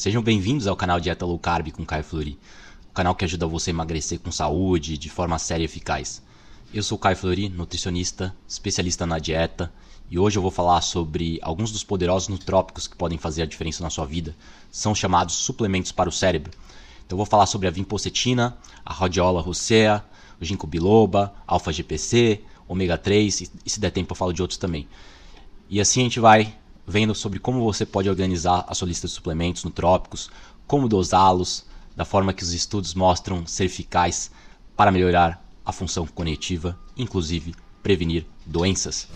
Sejam 0.00 0.22
bem-vindos 0.22 0.66
ao 0.66 0.74
canal 0.74 0.98
Dieta 0.98 1.26
Low 1.26 1.38
Carb 1.38 1.70
com 1.72 1.84
Caio 1.84 2.02
Flori, 2.02 2.38
o 2.88 2.94
canal 2.94 3.14
que 3.14 3.22
ajuda 3.22 3.46
você 3.46 3.68
a 3.68 3.74
emagrecer 3.74 4.18
com 4.18 4.32
saúde, 4.32 4.96
de 4.96 5.10
forma 5.10 5.38
séria 5.38 5.62
e 5.62 5.66
eficaz. 5.66 6.22
Eu 6.72 6.82
sou 6.82 6.96
Caio 6.96 7.18
Flori, 7.18 7.50
nutricionista, 7.50 8.34
especialista 8.48 9.04
na 9.04 9.18
dieta, 9.18 9.70
e 10.10 10.18
hoje 10.18 10.38
eu 10.38 10.42
vou 10.42 10.50
falar 10.50 10.80
sobre 10.80 11.38
alguns 11.42 11.70
dos 11.70 11.84
poderosos 11.84 12.30
nutrópicos 12.30 12.86
que 12.86 12.96
podem 12.96 13.18
fazer 13.18 13.42
a 13.42 13.46
diferença 13.46 13.82
na 13.82 13.90
sua 13.90 14.06
vida. 14.06 14.34
São 14.72 14.94
chamados 14.94 15.34
suplementos 15.34 15.92
para 15.92 16.08
o 16.08 16.12
cérebro. 16.12 16.50
Então 17.04 17.16
eu 17.16 17.18
vou 17.18 17.26
falar 17.26 17.44
sobre 17.44 17.68
a 17.68 17.70
vinpocetina, 17.70 18.56
a 18.82 18.94
rhodiola 18.94 19.42
rosea, 19.42 20.02
o 20.40 20.44
ginkgo 20.46 20.66
biloba, 20.66 21.34
alfa-GPC, 21.46 22.40
ômega 22.66 22.96
3, 22.96 23.52
e 23.66 23.68
se 23.68 23.78
der 23.78 23.90
tempo 23.90 24.12
eu 24.12 24.16
falo 24.16 24.32
de 24.32 24.40
outros 24.40 24.56
também. 24.56 24.88
E 25.68 25.78
assim 25.78 26.00
a 26.00 26.04
gente 26.04 26.20
vai 26.20 26.54
vendo 26.90 27.14
sobre 27.14 27.38
como 27.38 27.62
você 27.62 27.86
pode 27.86 28.10
organizar 28.10 28.64
a 28.66 28.74
sua 28.74 28.88
lista 28.88 29.06
de 29.06 29.12
suplementos 29.12 29.62
nutrópicos, 29.64 30.28
como 30.66 30.88
dosá-los, 30.88 31.64
da 31.94 32.04
forma 32.04 32.32
que 32.32 32.42
os 32.42 32.52
estudos 32.52 32.94
mostram 32.94 33.46
ser 33.46 33.64
eficaz 33.66 34.30
para 34.76 34.90
melhorar 34.90 35.44
a 35.64 35.72
função 35.72 36.06
cognitiva, 36.06 36.76
inclusive 36.96 37.54
prevenir 37.82 38.26
doenças. 38.44 39.08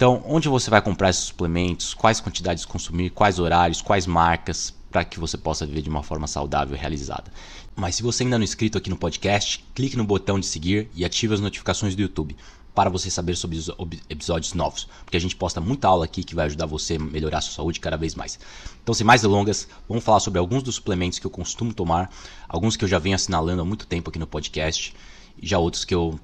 Então, 0.00 0.24
onde 0.24 0.48
você 0.48 0.70
vai 0.70 0.80
comprar 0.80 1.10
esses 1.10 1.24
suplementos, 1.24 1.92
quais 1.92 2.22
quantidades 2.22 2.64
consumir, 2.64 3.10
quais 3.10 3.38
horários, 3.38 3.82
quais 3.82 4.06
marcas, 4.06 4.74
para 4.90 5.04
que 5.04 5.20
você 5.20 5.36
possa 5.36 5.66
viver 5.66 5.82
de 5.82 5.90
uma 5.90 6.02
forma 6.02 6.26
saudável 6.26 6.74
e 6.74 6.78
realizada. 6.78 7.30
Mas 7.76 7.96
se 7.96 8.02
você 8.02 8.22
ainda 8.22 8.38
não 8.38 8.42
é 8.42 8.44
inscrito 8.44 8.78
aqui 8.78 8.88
no 8.88 8.96
podcast, 8.96 9.62
clique 9.74 9.98
no 9.98 10.04
botão 10.04 10.40
de 10.40 10.46
seguir 10.46 10.88
e 10.94 11.04
ative 11.04 11.34
as 11.34 11.40
notificações 11.40 11.94
do 11.94 12.00
YouTube 12.00 12.34
para 12.74 12.88
você 12.88 13.10
saber 13.10 13.36
sobre 13.36 13.58
os 13.58 13.70
episódios 14.08 14.54
novos, 14.54 14.88
porque 15.04 15.18
a 15.18 15.20
gente 15.20 15.36
posta 15.36 15.60
muita 15.60 15.88
aula 15.88 16.06
aqui 16.06 16.24
que 16.24 16.34
vai 16.34 16.46
ajudar 16.46 16.64
você 16.64 16.94
a 16.94 16.98
melhorar 16.98 17.36
a 17.36 17.42
sua 17.42 17.56
saúde 17.56 17.78
cada 17.78 17.98
vez 17.98 18.14
mais. 18.14 18.38
Então, 18.82 18.94
sem 18.94 19.06
mais 19.06 19.20
delongas, 19.20 19.68
vamos 19.86 20.02
falar 20.02 20.20
sobre 20.20 20.38
alguns 20.38 20.62
dos 20.62 20.76
suplementos 20.76 21.18
que 21.18 21.26
eu 21.26 21.30
costumo 21.30 21.74
tomar, 21.74 22.10
alguns 22.48 22.74
que 22.74 22.86
eu 22.86 22.88
já 22.88 22.98
venho 22.98 23.16
assinalando 23.16 23.60
há 23.60 23.64
muito 23.66 23.86
tempo 23.86 24.08
aqui 24.08 24.18
no 24.18 24.26
podcast, 24.26 24.94
e 25.36 25.46
já 25.46 25.58
outros 25.58 25.84
que 25.84 25.94
eu 25.94 26.18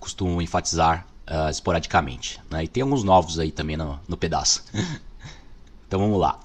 costumo 0.00 0.42
enfatizar 0.42 1.06
uh, 1.30 1.48
esporadicamente. 1.48 2.40
Né? 2.50 2.64
E 2.64 2.68
tem 2.68 2.82
alguns 2.82 3.04
novos 3.04 3.38
aí 3.38 3.52
também 3.52 3.76
no, 3.76 3.98
no 4.08 4.16
pedaço. 4.16 4.64
então 5.86 6.00
vamos 6.00 6.18
lá. 6.18 6.38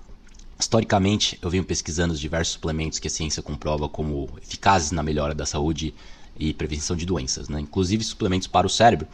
Historicamente, 0.58 1.38
eu 1.42 1.50
venho 1.50 1.66
pesquisando 1.66 2.16
diversos 2.16 2.54
suplementos 2.54 3.00
que 3.00 3.08
a 3.08 3.12
ciência 3.12 3.44
comprova 3.44 3.90
como 3.90 4.30
eficazes 4.42 4.92
na 4.92 5.04
melhora 5.04 5.36
da 5.36 5.46
saúde 5.46 5.94
e 6.38 6.54
prevenção 6.54 6.96
de 6.96 7.06
doenças, 7.06 7.50
né? 7.50 7.60
inclusive 7.60 8.04
suplementos 8.04 8.48
para 8.48 8.68
o 8.68 8.70
cérebro, 8.70 9.08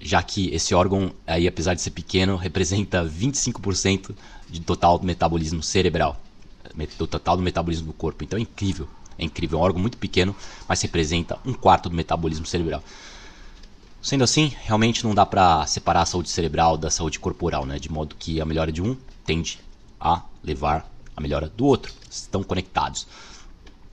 já 0.00 0.22
que 0.22 0.52
esse 0.54 0.74
órgão, 0.74 1.12
aí, 1.26 1.46
apesar 1.46 1.74
de 1.74 1.80
ser 1.80 1.90
pequeno, 1.92 2.36
representa 2.36 3.04
25% 3.04 4.14
de 4.50 4.60
total 4.60 4.98
do 4.98 5.06
metabolismo 5.06 5.62
cerebral, 5.62 6.20
do 6.98 7.06
total 7.06 7.36
do 7.36 7.42
metabolismo 7.42 7.86
do 7.86 7.92
corpo. 7.92 8.22
Então 8.22 8.38
é 8.38 8.42
incrível, 8.42 8.86
é 9.18 9.24
incrível. 9.24 9.58
É 9.58 9.62
um 9.62 9.64
órgão 9.64 9.80
muito 9.80 9.96
pequeno, 9.96 10.36
mas 10.68 10.82
representa 10.82 11.38
um 11.44 11.54
quarto 11.54 11.88
do 11.88 11.96
metabolismo 11.96 12.44
cerebral. 12.44 12.82
Sendo 14.04 14.22
assim, 14.22 14.52
realmente 14.64 15.02
não 15.02 15.14
dá 15.14 15.24
para 15.24 15.66
separar 15.66 16.02
a 16.02 16.04
saúde 16.04 16.28
cerebral 16.28 16.76
da 16.76 16.90
saúde 16.90 17.18
corporal, 17.18 17.64
né? 17.64 17.78
De 17.78 17.90
modo 17.90 18.14
que 18.14 18.38
a 18.38 18.44
melhora 18.44 18.70
de 18.70 18.82
um 18.82 18.94
tende 19.24 19.58
a 19.98 20.20
levar 20.42 20.86
a 21.16 21.22
melhora 21.22 21.48
do 21.48 21.64
outro. 21.64 21.90
Estão 22.10 22.42
conectados. 22.42 23.06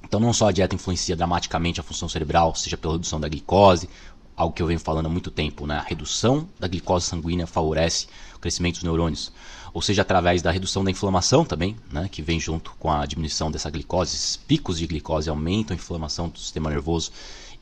Então 0.04 0.20
não 0.20 0.34
só 0.34 0.50
a 0.50 0.52
dieta 0.52 0.76
influencia 0.76 1.16
dramaticamente 1.16 1.80
a 1.80 1.84
função 1.84 2.10
cerebral, 2.10 2.54
seja 2.56 2.76
pela 2.76 2.96
redução 2.96 3.22
da 3.22 3.30
glicose, 3.30 3.90
algo 4.36 4.54
que 4.54 4.62
eu 4.62 4.68
venho 4.68 4.82
falando 4.82 5.06
há 5.06 5.10
muito 5.10 5.32
tempo, 5.32 5.66
né? 5.66 5.78
A 5.78 5.84
redução 5.84 6.46
da 6.60 6.68
glicose 6.68 7.06
sanguínea 7.06 7.48
favorece 7.48 8.08
o 8.36 8.40
crescimento 8.40 8.76
dos 8.76 8.84
neurônios, 8.84 9.32
ou 9.74 9.82
seja, 9.82 10.02
através 10.02 10.42
da 10.42 10.52
redução 10.52 10.84
da 10.84 10.92
inflamação 10.92 11.46
também, 11.46 11.78
né? 11.90 12.10
Que 12.12 12.22
vem 12.22 12.38
junto 12.38 12.74
com 12.78 12.92
a 12.92 13.06
diminuição 13.06 13.50
dessa 13.50 13.70
glicose, 13.70 14.14
esses 14.14 14.36
picos 14.36 14.78
de 14.78 14.88
glicose 14.88 15.30
aumentam 15.30 15.74
a 15.74 15.78
inflamação 15.80 16.28
do 16.28 16.38
sistema 16.38 16.70
nervoso 16.70 17.14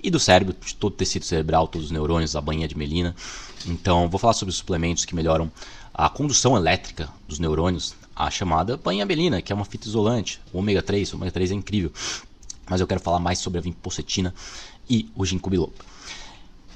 e 0.02 0.10
do 0.10 0.20
cérebro, 0.20 0.56
de 0.60 0.76
todo 0.76 0.94
o 0.94 0.96
tecido 0.96 1.26
cerebral, 1.26 1.68
todos 1.68 1.88
os 1.88 1.92
neurônios, 1.92 2.36
a 2.36 2.42
banha 2.42 2.68
de 2.68 2.78
melina. 2.78 3.16
Então, 3.66 4.10
vou 4.10 4.20
falar 4.20 4.34
sobre 4.34 4.52
os 4.52 4.58
suplementos 4.58 5.06
que 5.06 5.14
melhoram 5.14 5.52
a 5.94 6.10
condução 6.10 6.56
elétrica 6.56 7.10
dos 7.28 7.40
neurônios, 7.40 7.94
a 8.16 8.30
chamada 8.32 8.78
banha 8.78 9.06
melina, 9.06 9.42
que 9.42 9.52
é 9.52 9.56
uma 9.56 9.66
fita 9.66 9.88
isolante, 9.88 10.40
o 10.54 10.60
ômega 10.60 10.82
3, 10.82 11.14
o 11.14 11.16
ômega 11.18 11.32
3 11.32 11.52
é 11.52 11.56
incrível. 11.56 11.92
Mas 12.70 12.80
eu 12.80 12.88
quero 12.88 13.02
falar 13.02 13.20
mais 13.20 13.40
sobre 13.40 13.60
a 13.60 13.62
vinpocetina 13.62 14.34
e 14.90 15.10
o 15.16 15.26
ginkgo 15.26 15.50
biloba. 15.50 15.74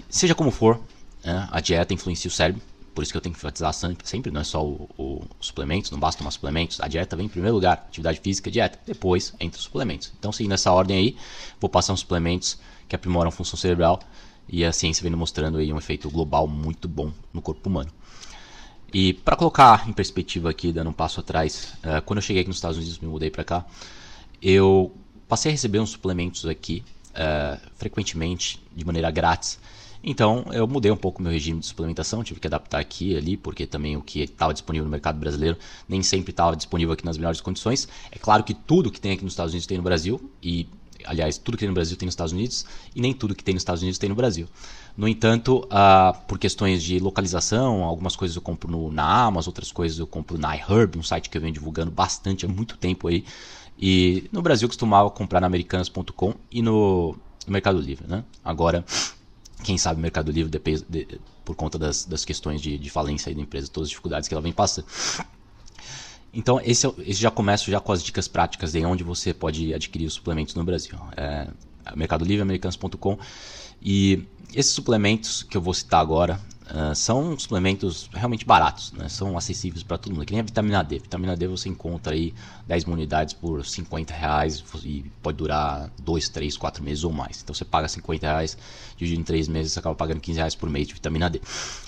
Seja 0.10 0.36
como 0.36 0.52
for, 0.52 0.80
né, 1.24 1.48
a 1.52 1.60
dieta 1.60 1.94
influencia 1.94 2.28
o 2.28 2.32
cérebro, 2.32 2.62
por 2.94 3.04
isso 3.04 3.12
que 3.12 3.18
eu 3.18 3.22
tenho 3.22 3.34
que 3.34 3.40
enfatizar 3.40 3.74
sempre, 3.74 4.31
não 4.31 4.42
é 4.42 4.44
só 4.44 4.64
o, 4.64 4.90
o 4.98 5.22
suplementos, 5.40 5.92
não 5.92 6.00
basta 6.00 6.20
tomar 6.20 6.31
suplementos. 6.31 6.80
A 6.80 6.88
dieta 6.88 7.16
vem 7.16 7.26
em 7.26 7.30
primeiro 7.30 7.56
lugar, 7.56 7.86
atividade 7.88 8.20
física, 8.20 8.52
dieta. 8.52 8.80
Depois 8.86 9.34
entra 9.40 9.58
os 9.58 9.64
suplementos. 9.64 10.12
Então, 10.18 10.31
seguindo 10.31 10.54
essa 10.54 10.72
ordem 10.72 10.98
aí, 10.98 11.18
vou 11.59 11.70
passar 11.70 11.94
uns 11.94 12.02
suplementos 12.02 12.58
que 12.88 12.96
aprimoram 12.96 13.30
a 13.30 13.31
função 13.31 13.58
cerebral 13.58 14.00
e 14.48 14.64
a 14.64 14.72
ciência 14.72 15.02
vem 15.02 15.12
mostrando 15.16 15.58
aí 15.58 15.72
um 15.72 15.78
efeito 15.78 16.09
global 16.09 16.48
muito 16.48 16.88
bom 16.88 17.12
no 17.31 17.42
corpo 17.42 17.70
humano. 17.70 17.92
E 18.94 19.14
para 19.14 19.36
colocar 19.36 19.90
em 19.90 19.94
perspectiva 19.94 20.50
aqui, 20.50 20.72
dando 20.72 20.92
um 20.92 20.94
passo 20.94 21.20
atrás, 21.20 21.74
uh, 21.80 22.02
quando 22.04 22.18
eu 22.18 22.22
cheguei 22.22 22.42
aqui 22.42 22.50
nos 22.50 22.58
Estados 22.58 22.78
Unidos, 22.78 23.00
me 23.00 23.08
mudei 23.08 23.31
para 23.31 23.44
cá, 23.44 23.66
eu 24.42 24.96
passei 25.28 25.50
a 25.50 25.54
receber 25.54 25.80
uns 25.80 25.90
suplementos 25.90 26.46
aqui 26.46 26.84
uh, 27.10 27.60
frequentemente, 27.75 28.62
de 28.75 28.86
maneira 28.86 29.10
grátis. 29.10 29.58
Então 30.03 30.46
eu 30.52 30.68
mudei 30.68 30.91
um 30.91 30.97
pouco 30.97 31.22
meu 31.22 31.31
regime 31.31 31.59
de 31.59 31.66
suplementação, 31.66 32.24
tive 32.24 32.40
que 32.40 32.47
adaptar 32.47 32.80
aqui 32.80 33.12
e 33.12 33.18
ali, 33.18 33.38
porque 33.38 33.66
também 33.66 33.96
o 33.96 34.02
que 34.02 34.19
estava 34.22 34.53
disponível 34.53 34.86
no 34.86 34.91
mercado 34.91 35.18
brasileiro 35.18 35.58
nem 35.88 36.03
sempre 36.03 36.31
estava 36.31 36.56
disponível 36.56 36.94
aqui 36.94 37.06
nas 37.06 37.18
melhores 37.18 37.40
condições. 37.40 37.88
É 38.12 38.18
claro 38.18 38.44
que 38.44 38.53
tudo 38.53 38.92
que 38.92 39.00
tem 39.00 39.13
aqui 39.13 39.24
nos 39.24 39.34
Estados 39.34 39.53
Unidos 39.53 39.66
tem 39.66 39.78
no 39.78 39.84
Brasil, 39.84 40.19
e 40.42 40.68
aliás, 41.06 41.38
tudo 41.38 41.56
que 41.56 41.62
tem 41.62 41.69
no 41.69 41.74
Brasil 41.74 41.96
tem 41.97 42.06
nos 42.06 42.13
Estados 42.13 42.34
Unidos, 42.34 42.66
e 42.96 43.02
nem 43.02 43.13
tudo 43.13 43.36
que 43.36 43.44
tem 43.44 43.53
nos 43.53 43.62
Estados 43.62 43.81
Unidos 43.81 43.97
tem 43.97 44.09
no 44.09 44.16
Brasil. 44.16 44.47
No 44.96 45.08
entanto, 45.08 45.66
uh, 45.66 46.18
por 46.28 46.38
questões 46.38 46.84
de 46.84 47.00
localização, 47.00 47.84
algumas 47.84 48.16
coisas 48.16 48.36
eu 48.36 48.42
compro 48.42 48.69
no, 48.69 48.92
na 48.92 49.25
Amazon, 49.25 49.50
outras 49.50 49.72
coisas 49.72 49.97
eu 50.00 50.08
compro 50.08 50.38
na 50.38 50.56
iHerb, 50.56 50.97
um 50.97 51.03
site 51.03 51.30
que 51.30 51.38
eu 51.38 51.42
venho 51.42 51.53
divulgando 51.53 51.92
bastante 51.92 52.46
há 52.46 52.50
muito 52.50 52.78
tempo 52.78 53.08
aí. 53.08 53.24
E 53.80 54.30
no 54.31 54.42
Brasil 54.42 54.66
eu 54.66 54.69
costumava 54.69 55.09
comprar 55.09 55.42
na 55.42 55.47
americanas.com 55.47 56.36
e 56.52 56.62
no, 56.62 57.16
no, 57.46 57.52
Mercado 57.52 57.80
Livre, 57.80 58.06
né? 58.08 58.24
Agora, 58.44 58.86
quem 59.64 59.78
sabe 59.78 60.00
o 60.00 60.02
Mercado 60.02 60.31
Livre, 60.31 60.50
de, 60.50 60.84
de, 60.90 61.19
por 61.44 61.56
conta 61.56 61.78
das, 61.78 62.06
das 62.06 62.24
questões 62.24 62.62
de, 62.62 62.78
de 62.78 62.90
falência 62.90 63.34
da 63.34 63.41
empresa, 63.41 63.68
todas 63.68 63.88
as 63.88 63.90
dificuldades 63.90 64.28
que 64.28 64.34
ela 64.34 64.41
vem 64.41 64.53
passando. 64.53 64.88
Então, 66.34 66.59
esse, 66.64 66.88
é 66.88 66.94
esse 67.06 67.22
já 67.22 67.30
começo 67.30 67.69
já 67.69 67.80
com 67.80 67.92
as 67.92 68.03
dicas 68.03 68.28
práticas 68.28 68.72
de 68.72 68.84
onde 68.84 69.03
você 69.03 69.34
pode 69.34 69.74
adquirir 69.74 70.08
os 70.08 70.13
suplementos 70.13 70.56
no 70.56 70.63
Brasil. 70.63 70.97
É, 71.16 71.47
Mercado 71.96 72.25
Livre, 72.25 72.42
americanos.com. 72.42 73.19
E 73.81 74.24
esses 74.53 74.72
suplementos 74.72 75.44
que 75.44 75.56
eu 75.56 75.62
vou 75.62 75.74
citar 75.74 76.02
agora 76.02 76.40
uh, 76.72 76.96
são 76.96 77.38
suplementos 77.38 78.09
realmente 78.13 78.46
baratos, 78.46 78.91
né? 78.94 79.09
são 79.09 79.38
acessíveis 79.38 79.84
para 79.84 79.97
todo 79.97 80.13
mundo. 80.13 80.25
Que 80.25 80.34
nem 80.34 80.41
a 80.41 80.44
vitamina 80.44 80.84
D. 80.84 81.00
Vitamina 81.00 81.35
D 81.35 81.47
você 81.47 81.69
encontra 81.69 82.13
aí 82.13 82.34
10 82.68 82.85
unidades 82.85 83.34
por 83.34 83.66
50 83.66 84.13
reais 84.13 84.63
e 84.84 85.06
pode 85.22 85.38
durar 85.38 85.90
2, 86.01 86.29
3, 86.29 86.57
4 86.57 86.84
meses 86.84 87.03
ou 87.03 87.12
mais. 87.12 87.41
Então 87.44 87.53
você 87.53 87.66
paga 87.66 87.88
50 87.88 88.25
reais, 88.25 88.57
dividido 88.97 89.22
em 89.22 89.24
3 89.24 89.47
meses, 89.47 89.74
você 89.74 89.79
acaba 89.79 89.96
pagando 89.96 90.19
15 90.19 90.38
reais 90.38 90.56
por 90.56 90.69
mês 90.69 90.88
de 90.88 90.94
vitamina 90.94 91.29
D. 91.29 91.41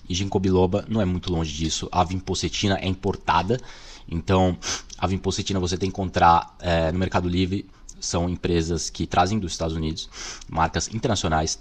E 0.07 0.13
ginkgo 0.13 0.39
biloba 0.39 0.85
não 0.87 1.01
é 1.01 1.05
muito 1.05 1.31
longe 1.31 1.53
disso. 1.53 1.87
A 1.91 2.03
vinpocetina 2.03 2.77
é 2.79 2.87
importada 2.87 3.59
então, 4.07 4.57
a 4.97 5.07
vinpocetina 5.07 5.59
você 5.59 5.77
tem 5.77 5.89
que 5.89 5.95
encontrar 5.95 6.55
é, 6.59 6.91
no 6.91 6.99
Mercado 6.99 7.27
Livre, 7.27 7.67
são 7.99 8.29
empresas 8.29 8.89
que 8.89 9.07
trazem 9.07 9.39
dos 9.39 9.51
Estados 9.51 9.75
Unidos, 9.75 10.09
marcas 10.47 10.93
internacionais, 10.93 11.59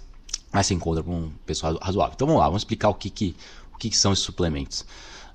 mas 0.55 0.67
você 0.67 0.73
encontra 0.73 1.03
com 1.03 1.13
um 1.13 1.31
pessoal 1.45 1.77
razoável. 1.81 2.13
Então 2.15 2.25
vamos 2.25 2.39
lá, 2.39 2.45
vamos 2.45 2.61
explicar 2.61 2.87
o 2.87 2.93
que, 2.93 3.09
que, 3.09 3.35
o 3.73 3.77
que, 3.77 3.89
que 3.89 3.97
são 3.97 4.13
esses 4.13 4.23
suplementos. 4.23 4.85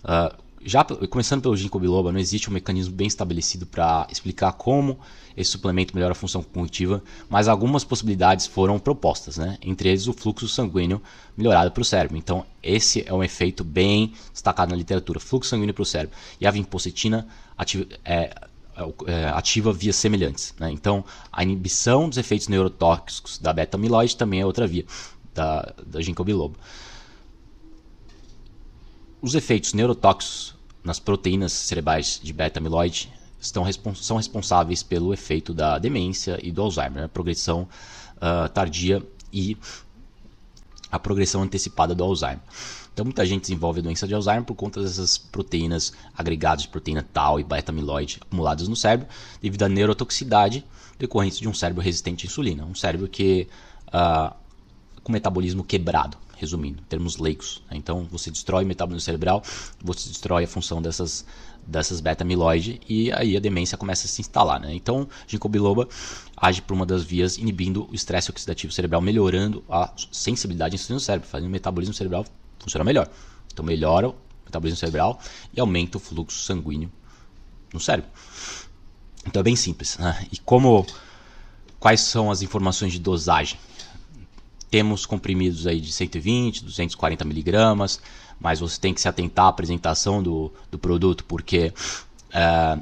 Uh, 0.02 0.34
já 0.62 0.82
começando 0.82 1.42
pelo 1.42 1.54
ginkgo 1.54 1.78
biloba, 1.78 2.10
não 2.10 2.18
existe 2.18 2.48
um 2.48 2.54
mecanismo 2.54 2.94
bem 2.94 3.06
estabelecido 3.06 3.66
para 3.66 4.06
explicar 4.10 4.52
como 4.52 4.98
esse 5.36 5.50
suplemento 5.50 5.94
melhora 5.94 6.12
a 6.12 6.14
função 6.14 6.42
cognitiva, 6.42 7.02
mas 7.28 7.48
algumas 7.48 7.84
possibilidades 7.84 8.46
foram 8.46 8.78
propostas, 8.78 9.36
né? 9.36 9.58
entre 9.60 9.90
eles 9.90 10.06
o 10.06 10.14
fluxo 10.14 10.48
sanguíneo 10.48 11.02
melhorado 11.36 11.70
para 11.70 11.82
o 11.82 11.84
cérebro. 11.84 12.16
Então, 12.16 12.46
esse 12.62 13.04
é 13.06 13.12
um 13.12 13.22
efeito 13.22 13.62
bem 13.62 14.14
destacado 14.32 14.70
na 14.70 14.76
literatura: 14.76 15.20
fluxo 15.20 15.50
sanguíneo 15.50 15.74
para 15.74 15.82
o 15.82 15.86
cérebro. 15.86 16.16
E 16.40 16.46
a 16.46 16.50
vinpocetina 16.50 17.26
ativa, 17.58 17.86
é, 18.06 18.34
ativa 19.34 19.72
vias 19.72 19.96
semelhantes. 19.96 20.54
Né? 20.58 20.70
Então, 20.70 21.04
a 21.30 21.42
inibição 21.42 22.08
dos 22.08 22.18
efeitos 22.18 22.48
neurotóxicos 22.48 23.38
da 23.38 23.52
beta-amiloide 23.52 24.16
também 24.16 24.40
é 24.40 24.46
outra 24.46 24.66
via 24.66 24.84
da, 25.34 25.72
da 25.86 26.00
ginkgo 26.00 26.24
biloba. 26.24 26.56
Os 29.22 29.34
efeitos 29.34 29.74
neurotóxicos 29.74 30.54
nas 30.82 30.98
proteínas 30.98 31.52
cerebrais 31.52 32.18
de 32.22 32.32
beta-amiloide 32.32 33.12
estão, 33.40 33.64
são 33.94 34.16
responsáveis 34.16 34.82
pelo 34.82 35.12
efeito 35.12 35.52
da 35.52 35.78
demência 35.78 36.38
e 36.42 36.50
do 36.50 36.62
Alzheimer, 36.62 37.04
a 37.04 37.08
progressão 37.08 37.68
uh, 38.16 38.48
tardia 38.48 39.02
e 39.32 39.56
a 40.90 40.98
progressão 40.98 41.42
antecipada 41.42 41.94
do 41.94 42.02
Alzheimer. 42.04 42.40
Então 42.92 43.04
muita 43.04 43.24
gente 43.24 43.42
desenvolve 43.42 43.80
a 43.80 43.82
doença 43.82 44.06
de 44.06 44.14
Alzheimer 44.14 44.44
por 44.44 44.54
conta 44.54 44.82
dessas 44.82 45.16
proteínas 45.16 45.92
agregadas 46.16 46.62
de 46.62 46.68
proteína 46.68 47.06
tal 47.12 47.38
e 47.38 47.44
beta-amiloide 47.44 48.18
acumuladas 48.20 48.68
no 48.68 48.76
cérebro 48.76 49.06
devido 49.40 49.62
à 49.62 49.68
neurotoxicidade 49.68 50.64
decorrentes 50.98 51.38
de 51.38 51.48
um 51.48 51.54
cérebro 51.54 51.82
resistente 51.82 52.26
à 52.26 52.28
insulina, 52.28 52.64
um 52.64 52.74
cérebro 52.74 53.08
que 53.08 53.48
uh, 53.88 54.34
com 55.02 55.10
metabolismo 55.10 55.64
quebrado, 55.64 56.18
resumindo, 56.36 56.82
termos 56.88 57.16
leigos. 57.16 57.62
Né? 57.70 57.78
Então 57.78 58.06
você 58.10 58.30
destrói 58.30 58.64
o 58.64 58.66
metabolismo 58.66 59.04
cerebral, 59.04 59.42
você 59.82 60.08
destrói 60.08 60.44
a 60.44 60.48
função 60.48 60.82
dessas 60.82 61.24
dessas 61.66 62.00
beta-amiloide 62.00 62.80
e 62.88 63.12
aí 63.12 63.36
a 63.36 63.40
demência 63.40 63.78
começa 63.78 64.06
a 64.06 64.08
se 64.08 64.20
instalar. 64.20 64.60
Né? 64.60 64.74
Então, 64.74 65.06
ginkgo 65.26 65.48
biloba 65.48 65.88
age 66.40 66.62
por 66.62 66.74
uma 66.74 66.86
das 66.86 67.02
vias 67.02 67.36
inibindo 67.36 67.86
o 67.90 67.94
estresse 67.94 68.30
oxidativo 68.30 68.72
cerebral, 68.72 69.00
melhorando 69.00 69.62
a 69.68 69.92
sensibilidade 70.10 70.74
insulina 70.74 70.94
no 70.94 71.00
cérebro, 71.00 71.28
fazendo 71.28 71.48
o 71.48 71.50
metabolismo 71.50 71.94
cerebral 71.94 72.24
funcionar 72.58 72.84
melhor. 72.84 73.08
Então, 73.52 73.64
melhora 73.64 74.08
o 74.08 74.14
metabolismo 74.46 74.78
cerebral 74.78 75.20
e 75.52 75.60
aumenta 75.60 75.98
o 75.98 76.00
fluxo 76.00 76.42
sanguíneo 76.44 76.90
no 77.72 77.80
cérebro. 77.80 78.10
Então, 79.26 79.40
é 79.40 79.42
bem 79.42 79.56
simples. 79.56 79.98
Né? 79.98 80.26
E 80.32 80.38
como 80.38 80.86
quais 81.78 82.00
são 82.00 82.30
as 82.30 82.42
informações 82.42 82.92
de 82.92 82.98
dosagem? 82.98 83.58
Temos 84.70 85.04
comprimidos 85.04 85.66
aí 85.66 85.80
de 85.80 85.92
120, 85.92 86.64
240 86.64 87.24
miligramas, 87.24 88.00
mas 88.38 88.60
você 88.60 88.80
tem 88.80 88.94
que 88.94 89.00
se 89.00 89.08
atentar 89.08 89.46
à 89.46 89.48
apresentação 89.48 90.22
do, 90.22 90.52
do 90.70 90.78
produto, 90.78 91.24
porque 91.24 91.72
é, 92.32 92.78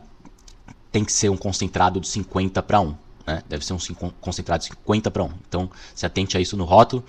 tem 0.92 1.04
que 1.04 1.12
ser 1.12 1.30
um 1.30 1.36
concentrado 1.36 1.98
de 1.98 2.06
50 2.06 2.62
para 2.62 2.80
1. 2.80 2.94
Né? 3.28 3.42
Deve 3.46 3.62
ser 3.62 3.74
um 3.74 3.78
concentrado 4.22 4.62
de 4.62 4.70
50 4.70 5.10
para 5.10 5.22
1. 5.22 5.30
Então, 5.46 5.70
se 5.94 6.06
atente 6.06 6.38
a 6.38 6.40
isso 6.40 6.56
no 6.56 6.64
rótulo. 6.64 7.04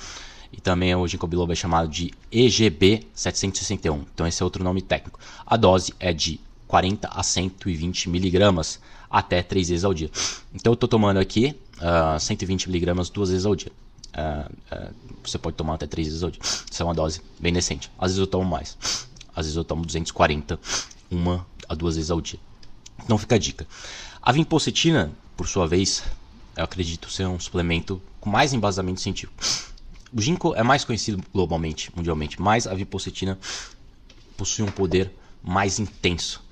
E 0.52 0.60
também 0.60 0.94
o 0.94 1.08
ginkgo 1.08 1.28
biloba 1.28 1.54
é 1.54 1.56
chamado 1.56 1.88
de 1.88 2.12
EGB 2.30 3.08
761. 3.14 4.04
Então, 4.14 4.28
esse 4.28 4.42
é 4.42 4.44
outro 4.44 4.62
nome 4.62 4.82
técnico. 4.82 5.18
A 5.46 5.56
dose 5.56 5.94
é 5.98 6.12
de 6.12 6.38
40 6.68 7.08
a 7.08 7.24
120 7.24 8.10
miligramas 8.10 8.82
até 9.10 9.42
3 9.42 9.70
vezes 9.70 9.86
ao 9.86 9.94
dia. 9.94 10.12
Então, 10.54 10.72
eu 10.72 10.74
estou 10.74 10.90
tomando 10.90 11.20
aqui 11.20 11.56
uh, 11.78 12.16
ah, 12.16 12.20
120 12.20 12.68
miligramas 12.68 13.10
duas 13.10 13.30
vezes 13.30 13.46
ao 13.46 13.56
dia. 13.56 13.72
Uh, 14.10 14.52
uh, 14.76 14.94
você 15.24 15.38
pode 15.38 15.56
tomar 15.56 15.76
até 15.76 15.88
3 15.88 16.06
vezes 16.06 16.22
ao 16.22 16.32
dia. 16.32 16.42
Isso 16.44 16.82
é 16.82 16.86
uma 16.86 16.94
dose 16.94 17.22
bem 17.40 17.54
decente. 17.54 17.90
Às 17.98 18.12
vezes 18.12 18.20
eu 18.20 18.28
tomo 18.28 18.44
mais. 18.44 18.78
Às 19.34 19.46
vezes 19.46 19.56
eu 19.56 19.64
tomo 19.64 19.86
240, 19.86 20.60
uma 21.10 21.48
a 21.70 21.76
duas 21.76 21.96
vezes 21.96 22.12
ao 22.12 22.20
dia. 22.20 22.40
Então 23.06 23.18
fica 23.18 23.36
a 23.36 23.38
dica. 23.38 23.66
A 24.22 24.34
vinpocetina, 24.34 25.14
por 25.40 25.48
sua 25.48 25.66
vez, 25.66 26.04
eu 26.54 26.66
acredito 26.66 27.10
ser 27.10 27.26
um 27.26 27.40
suplemento 27.40 28.02
com 28.20 28.30
mais 28.30 28.52
embasamento 28.52 29.00
científico. 29.00 29.42
O 30.12 30.20
ginkgo 30.20 30.54
é 30.54 30.62
mais 30.62 30.84
conhecido 30.84 31.24
globalmente, 31.32 31.90
mundialmente, 31.96 32.42
mas 32.42 32.68
a 32.68 32.74
vinpocetina 32.74 33.40
possui 34.36 34.66
um 34.66 34.72
poder 34.72 35.10
mais 35.42 35.80
intenso. 35.80 36.44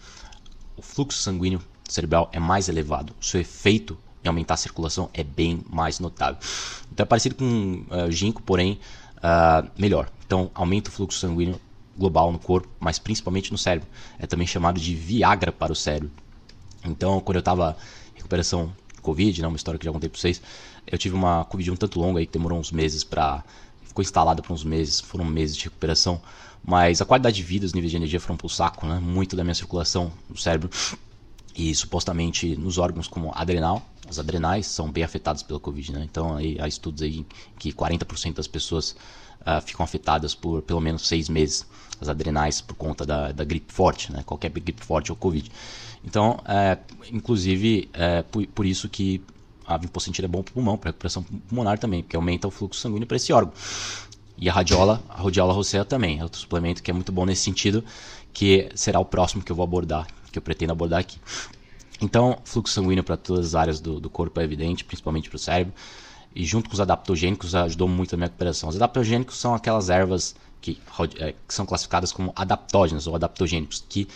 O 0.78 0.81
fluxo 0.81 1.22
sanguíneo 1.22 1.62
cerebral 1.84 2.30
é 2.31 2.39
mais 2.39 2.69
elevado. 2.69 3.13
O 3.19 3.25
seu 3.25 3.42
efeito 3.42 3.98
e 4.24 4.28
aumentar 4.30 4.54
a 4.54 4.57
circulação 4.57 5.10
é 5.13 5.22
bem 5.22 5.60
mais 5.69 6.00
notável. 6.00 6.40
Então 6.90 7.04
é 7.04 7.06
parecido 7.06 7.36
com 7.36 7.83
uh, 7.92 8.10
ginkgo, 8.10 8.42
porém 8.42 8.80
uh, 9.18 9.69
melhor. 9.78 10.10
Então 10.25 10.50
aumenta 10.56 10.90
o 10.90 10.94
fluxo 10.94 11.19
sanguíneo 11.19 11.60
global 11.98 12.31
no 12.31 12.40
corpo, 12.40 12.69
mas 12.80 13.00
principalmente 13.00 13.51
no 13.51 13.57
cérebro. 13.57 13.90
É 14.18 14.25
também 14.25 14.48
chamado 14.48 14.80
de 14.80 14.95
Viagra 14.95 15.51
para 15.51 15.74
o 15.74 15.75
cérebro. 15.75 16.10
Então 16.86 17.19
quando 17.19 17.36
eu 17.36 17.40
estava 17.42 17.75
em 18.06 18.06
recuperação 18.28 18.72
Covid, 19.02 19.42
né, 19.42 19.48
uma 19.48 19.56
história 19.56 19.80
que 19.80 19.86
já 19.86 19.92
contei 19.92 20.10
para 20.10 20.20
vocês, 20.20 20.42
eu 20.86 20.98
tive 20.98 21.16
uma 21.16 21.46
Covid 21.46 21.72
um 21.72 21.76
tanto 21.76 22.00
longa 22.00 22.20
aí 22.20 22.26
que 22.26 22.34
demorou 22.34 22.60
uns 22.60 22.72
meses 22.72 23.04
para 23.04 23.44
ficou 23.86 24.04
instalada 24.04 24.42
por 24.42 24.54
uns 24.54 24.66
meses, 24.66 25.00
foram 25.00 25.24
meses 25.24 25.56
de 25.56 25.64
recuperação, 25.64 26.22
mas 26.64 27.02
a 27.02 27.06
qualidade 27.06 27.38
de 27.38 27.44
vida, 27.44 27.66
os 27.66 27.74
níveis 27.74 27.90
de 27.90 27.98
energia 27.98 28.20
foram 28.20 28.36
pro 28.36 28.50
saco, 28.50 28.86
né? 28.86 29.00
Muito 29.00 29.36
da 29.36 29.44
minha 29.44 29.56
circulação 29.56 30.12
no 30.30 30.38
cérebro 30.38 30.70
e 31.57 31.74
supostamente 31.74 32.56
nos 32.56 32.77
órgãos 32.77 33.07
como 33.07 33.31
adrenal, 33.33 33.81
as 34.07 34.19
adrenais 34.19 34.68
são 34.68 34.92
bem 34.92 35.04
afetadas 35.04 35.42
pela 35.42 35.59
Covid, 35.59 35.92
né? 35.92 36.07
Então 36.09 36.38
aí, 36.38 36.56
há 36.62 36.68
estudos 36.68 37.01
aí 37.01 37.25
que 37.57 37.74
40% 37.74 38.36
das 38.36 38.48
pessoas 38.48 38.95
uh, 39.42 39.59
ficam 39.65 39.83
afetadas 39.83 40.36
por 40.36 40.62
pelo 40.62 40.80
menos 40.80 41.07
seis 41.07 41.27
meses, 41.27 41.65
as 42.00 42.07
adrenais 42.07 42.62
por 42.62 42.75
conta 42.75 43.06
da, 43.06 43.31
da 43.31 43.44
gripe 43.44 43.74
forte, 43.74 44.13
né? 44.13 44.21
Qualquer 44.24 44.51
gripe 44.51 44.86
forte 44.86 45.12
ou 45.12 45.15
Covid. 45.18 45.51
Então, 46.06 46.39
é, 46.45 46.77
inclusive, 47.12 47.89
é 47.92 48.21
por, 48.21 48.45
por 48.48 48.65
isso 48.65 48.88
que 48.88 49.19
a 49.65 49.77
vinpocentina 49.77 50.27
é 50.27 50.30
bom 50.30 50.44
para 50.44 50.51
o 50.51 50.54
pulmão, 50.54 50.77
para 50.77 50.89
recuperação 50.89 51.24
pulmonar 51.24 51.80
também, 51.80 52.04
porque 52.04 52.15
aumenta 52.15 52.48
o 52.48 52.51
fluxo 52.51 52.80
sanguíneo 52.80 53.07
para 53.07 53.18
esse 53.18 53.33
órgão. 53.33 53.51
E 54.38 54.48
a 54.48 54.54
radiola, 54.54 55.01
a 55.09 55.24
radiola 55.24 55.51
rosea 55.51 55.83
também, 55.83 56.19
é 56.19 56.24
outro 56.24 56.39
suplemento 56.39 56.83
que 56.83 56.92
é 56.92 56.94
muito 56.94 57.12
bom 57.12 57.25
nesse 57.25 57.42
sentido, 57.42 57.83
que 58.31 58.69
será 58.75 59.00
o 59.00 59.06
próximo 59.06 59.44
que 59.44 59.51
eu 59.51 59.56
vou 59.56 59.63
abordar, 59.63 60.07
que 60.38 60.39
eu 60.39 60.44
pretendo 60.44 60.72
abordar 60.72 61.00
aqui. 61.00 61.19
Então, 62.00 62.38
fluxo 62.45 62.74
sanguíneo 62.74 63.04
para 63.04 63.18
todas 63.18 63.48
as 63.48 63.56
áreas 63.56 63.80
do, 63.80 64.00
do 64.00 64.10
corpo 64.10 64.39
é 64.39 64.44
evidente, 64.44 64.84
principalmente 64.84 65.30
para 65.30 65.36
o 65.36 65.39
cérebro. 65.39 65.74
E 66.36 66.45
junto 66.45 66.69
com 66.69 66.75
os 66.75 66.80
adaptogênicos 66.80 67.56
ajudou 67.56 67.88
muito 67.88 68.13
a 68.13 68.18
minha 68.18 68.28
recuperação. 68.28 68.69
Os 68.69 68.75
adaptogênicos 68.75 69.38
são 69.38 69.56
aquelas 69.56 69.89
ervas 69.89 70.36
que, 70.62 70.80
é, 71.19 71.34
que 71.48 71.54
são 71.54 71.66
classificadas 71.66 72.12
como 72.12 72.31
adaptógenas 72.36 73.07
ou 73.07 73.16
adaptogênicos, 73.16 73.84
que 73.89 74.07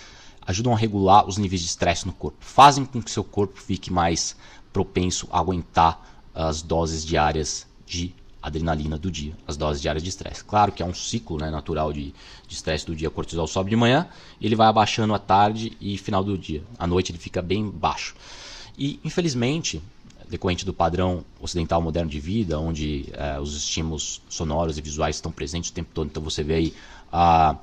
ajudam 0.45 0.73
a 0.73 0.77
regular 0.77 1.27
os 1.27 1.38
níveis 1.38 1.62
de 1.62 1.68
estresse 1.68 2.06
no 2.06 2.13
corpo. 2.13 2.38
Fazem 2.39 2.85
com 2.85 3.01
que 3.01 3.09
seu 3.09 3.24
corpo 3.24 3.59
fique 3.59 3.91
mais 3.91 4.35
propenso 4.71 5.27
a 5.31 5.39
aguentar 5.39 6.07
as 6.33 6.62
doses 6.62 7.03
diárias 7.03 7.65
de 7.85 8.13
adrenalina 8.41 8.97
do 8.97 9.11
dia, 9.11 9.33
as 9.47 9.55
doses 9.55 9.81
diárias 9.81 10.03
de 10.03 10.09
estresse. 10.09 10.43
Claro 10.43 10.71
que 10.71 10.81
é 10.81 10.85
um 10.85 10.93
ciclo 10.93 11.38
né, 11.38 11.49
natural 11.51 11.93
de 11.93 12.13
estresse 12.49 12.85
do 12.85 12.95
dia, 12.95 13.07
o 13.07 13.11
cortisol 13.11 13.47
sobe 13.47 13.69
de 13.69 13.75
manhã, 13.75 14.07
ele 14.41 14.55
vai 14.55 14.67
abaixando 14.67 15.13
à 15.13 15.19
tarde 15.19 15.77
e 15.79 15.97
final 15.97 16.23
do 16.23 16.38
dia. 16.38 16.63
À 16.77 16.88
noite 16.88 17.11
ele 17.11 17.19
fica 17.19 17.41
bem 17.41 17.69
baixo. 17.69 18.15
E 18.77 18.99
infelizmente, 19.03 19.81
decorrente 20.31 20.65
do 20.65 20.73
padrão 20.73 21.23
ocidental 21.39 21.81
moderno 21.81 22.09
de 22.09 22.19
vida, 22.19 22.57
onde 22.57 23.09
é, 23.13 23.39
os 23.39 23.55
estímulos 23.55 24.21
sonoros 24.29 24.77
e 24.77 24.81
visuais 24.81 25.17
estão 25.17 25.31
presentes 25.31 25.69
o 25.69 25.73
tempo 25.73 25.91
todo, 25.93 26.07
então 26.07 26.23
você 26.23 26.41
vê 26.41 26.55
aí 26.55 26.73
a, 27.11 27.55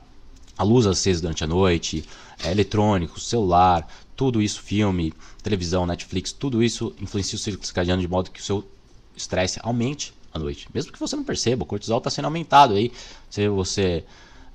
a 0.56 0.62
luz 0.62 0.86
acesa 0.86 1.22
durante 1.22 1.42
a 1.42 1.46
noite, 1.46 2.04
é, 2.44 2.50
eletrônico, 2.50 3.18
celular, 3.18 3.88
tudo 4.14 4.42
isso, 4.42 4.60
filme, 4.60 5.14
televisão, 5.42 5.86
Netflix, 5.86 6.30
tudo 6.30 6.62
isso 6.62 6.94
influencia 7.00 7.36
o 7.36 7.38
ciclo 7.38 7.64
circadiano 7.64 8.02
de 8.02 8.08
modo 8.08 8.30
que 8.30 8.40
o 8.40 8.44
seu 8.44 8.68
estresse 9.16 9.58
aumente 9.62 10.12
à 10.32 10.38
noite. 10.38 10.68
Mesmo 10.72 10.92
que 10.92 10.98
você 10.98 11.16
não 11.16 11.24
perceba, 11.24 11.62
o 11.62 11.66
cortisol 11.66 11.98
está 11.98 12.10
sendo 12.10 12.26
aumentado 12.26 12.74
aí. 12.74 12.92
Se 13.30 13.48
você 13.48 14.04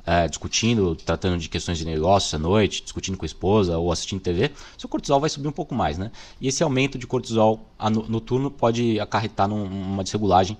é, 0.05 0.27
discutindo, 0.27 0.95
tratando 0.95 1.37
de 1.37 1.47
questões 1.47 1.77
de 1.77 1.85
negócios 1.85 2.33
à 2.33 2.37
noite, 2.37 2.83
discutindo 2.83 3.17
com 3.17 3.23
a 3.23 3.25
esposa 3.25 3.77
ou 3.77 3.91
assistindo 3.91 4.19
TV, 4.19 4.51
seu 4.77 4.89
cortisol 4.89 5.19
vai 5.19 5.29
subir 5.29 5.47
um 5.47 5.51
pouco 5.53 5.73
mais, 5.73 5.97
né? 5.97 6.11
E 6.41 6.47
esse 6.47 6.61
aumento 6.61 6.97
de 6.97 7.07
cortisol 7.07 7.65
noturno 8.09 8.51
pode 8.51 8.99
acarretar 8.99 9.47
numa 9.47 10.03
desregulagem, 10.03 10.57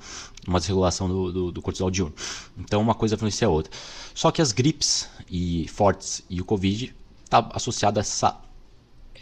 uma 0.48 0.60
desregulação 0.60 1.08
do, 1.08 1.32
do, 1.32 1.52
do 1.52 1.62
cortisol 1.62 1.92
diurno. 1.92 2.16
Então 2.58 2.82
uma 2.82 2.96
coisa 2.96 3.16
influencia 3.16 3.48
a 3.48 3.52
outra. 3.52 3.72
Só 4.14 4.32
que 4.32 4.42
as 4.42 4.52
gripes 4.52 5.10
e 5.30 5.68
fortes 5.68 6.24
e 6.30 6.40
o 6.40 6.46
Covid 6.46 6.96
está 7.26 7.50
associado 7.54 8.00
a 8.00 8.02
essa, 8.02 8.40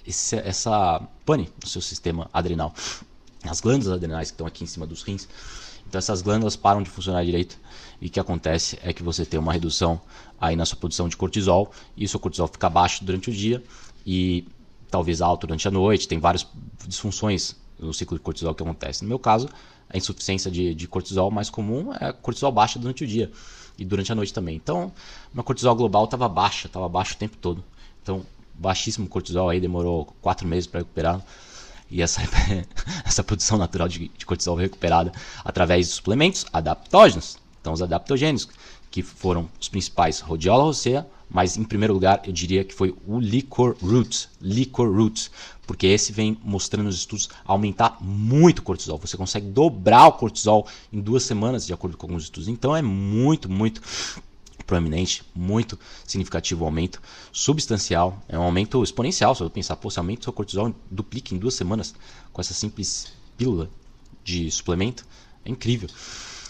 essa, 0.05 0.35
essa 0.37 1.07
pane 1.25 1.49
no 1.61 1.67
seu 1.67 1.81
sistema 1.81 2.29
adrenal. 2.31 2.73
As 3.43 3.59
glândulas 3.59 3.95
adrenais 3.95 4.29
que 4.29 4.35
estão 4.35 4.45
aqui 4.45 4.63
em 4.63 4.67
cima 4.67 4.85
dos 4.85 5.01
rins 5.01 5.27
então 5.91 5.99
essas 5.99 6.21
glândulas 6.21 6.55
param 6.55 6.81
de 6.81 6.89
funcionar 6.89 7.25
direito 7.25 7.59
e 7.99 8.07
o 8.07 8.09
que 8.09 8.17
acontece 8.17 8.79
é 8.81 8.93
que 8.93 9.03
você 9.03 9.25
tem 9.25 9.37
uma 9.37 9.51
redução 9.51 9.99
aí 10.39 10.55
na 10.55 10.65
sua 10.65 10.77
produção 10.77 11.09
de 11.09 11.17
cortisol 11.17 11.69
e 11.97 12.05
o 12.05 12.07
seu 12.07 12.17
cortisol 12.17 12.47
fica 12.47 12.69
baixo 12.69 13.03
durante 13.03 13.29
o 13.29 13.33
dia 13.33 13.61
e 14.07 14.47
talvez 14.89 15.21
alto 15.21 15.45
durante 15.45 15.67
a 15.67 15.71
noite. 15.71 16.07
Tem 16.07 16.17
várias 16.17 16.47
disfunções 16.87 17.57
no 17.77 17.93
ciclo 17.93 18.17
de 18.17 18.23
cortisol 18.23 18.55
que 18.55 18.63
acontece. 18.63 19.03
No 19.03 19.09
meu 19.09 19.19
caso, 19.19 19.49
a 19.89 19.97
insuficiência 19.97 20.49
de, 20.49 20.73
de 20.73 20.87
cortisol 20.87 21.29
mais 21.29 21.49
comum 21.49 21.93
é 21.99 22.13
cortisol 22.13 22.53
baixa 22.53 22.79
durante 22.79 23.03
o 23.03 23.07
dia 23.07 23.29
e 23.77 23.83
durante 23.83 24.13
a 24.13 24.15
noite 24.15 24.33
também. 24.33 24.55
Então, 24.55 24.93
meu 25.33 25.43
cortisol 25.43 25.75
global 25.75 26.05
estava 26.05 26.29
baixa, 26.29 26.67
estava 26.67 26.87
baixo 26.87 27.15
o 27.15 27.17
tempo 27.17 27.35
todo. 27.35 27.61
Então, 28.01 28.25
baixíssimo 28.53 29.09
cortisol 29.09 29.49
aí, 29.49 29.59
demorou 29.59 30.05
quatro 30.21 30.47
meses 30.47 30.67
para 30.67 30.79
recuperar 30.79 31.21
e 31.91 32.01
essa, 32.01 32.21
essa 33.05 33.23
produção 33.23 33.57
natural 33.57 33.87
de, 33.87 34.09
de 34.17 34.25
cortisol 34.25 34.55
recuperada 34.55 35.11
através 35.43 35.87
de 35.87 35.93
suplementos 35.93 36.45
adaptógenos, 36.51 37.37
então 37.59 37.73
os 37.73 37.81
adaptogênicos, 37.81 38.47
que 38.89 39.01
foram 39.01 39.49
os 39.59 39.69
principais 39.69 40.19
Rhodiola 40.19 40.63
rosea, 40.63 41.07
mas 41.29 41.55
em 41.55 41.63
primeiro 41.63 41.93
lugar 41.93 42.21
eu 42.25 42.33
diria 42.33 42.63
que 42.63 42.73
foi 42.73 42.93
o 43.07 43.19
Licor 43.19 43.77
Roots, 43.81 44.27
Licor 44.41 44.91
Roots, 44.91 45.31
porque 45.65 45.87
esse 45.87 46.11
vem 46.11 46.37
mostrando 46.43 46.87
nos 46.87 46.97
estudos 46.97 47.29
aumentar 47.45 47.97
muito 48.01 48.59
o 48.59 48.63
cortisol. 48.63 48.97
Você 48.97 49.15
consegue 49.15 49.47
dobrar 49.47 50.07
o 50.07 50.13
cortisol 50.13 50.67
em 50.91 50.99
duas 50.99 51.23
semanas, 51.23 51.65
de 51.65 51.71
acordo 51.71 51.95
com 51.95 52.07
alguns 52.07 52.23
estudos. 52.23 52.49
Então 52.49 52.75
é 52.75 52.81
muito, 52.81 53.49
muito 53.49 53.81
proeminente, 54.71 55.21
muito 55.35 55.77
significativo 56.07 56.63
aumento, 56.63 57.01
substancial, 57.33 58.23
é 58.29 58.39
um 58.39 58.43
aumento 58.43 58.81
exponencial. 58.81 59.35
Se 59.35 59.43
eu 59.43 59.49
pensar, 59.49 59.75
pô, 59.75 59.89
se 59.89 59.99
aumenta 59.99 60.21
o 60.21 60.23
seu 60.23 60.31
cortisol 60.31 60.73
duplica 60.89 61.35
em 61.35 61.37
duas 61.37 61.55
semanas 61.55 61.93
com 62.31 62.39
essa 62.39 62.53
simples 62.53 63.11
pílula 63.37 63.69
de 64.23 64.49
suplemento, 64.49 65.05
é 65.43 65.51
incrível. 65.51 65.89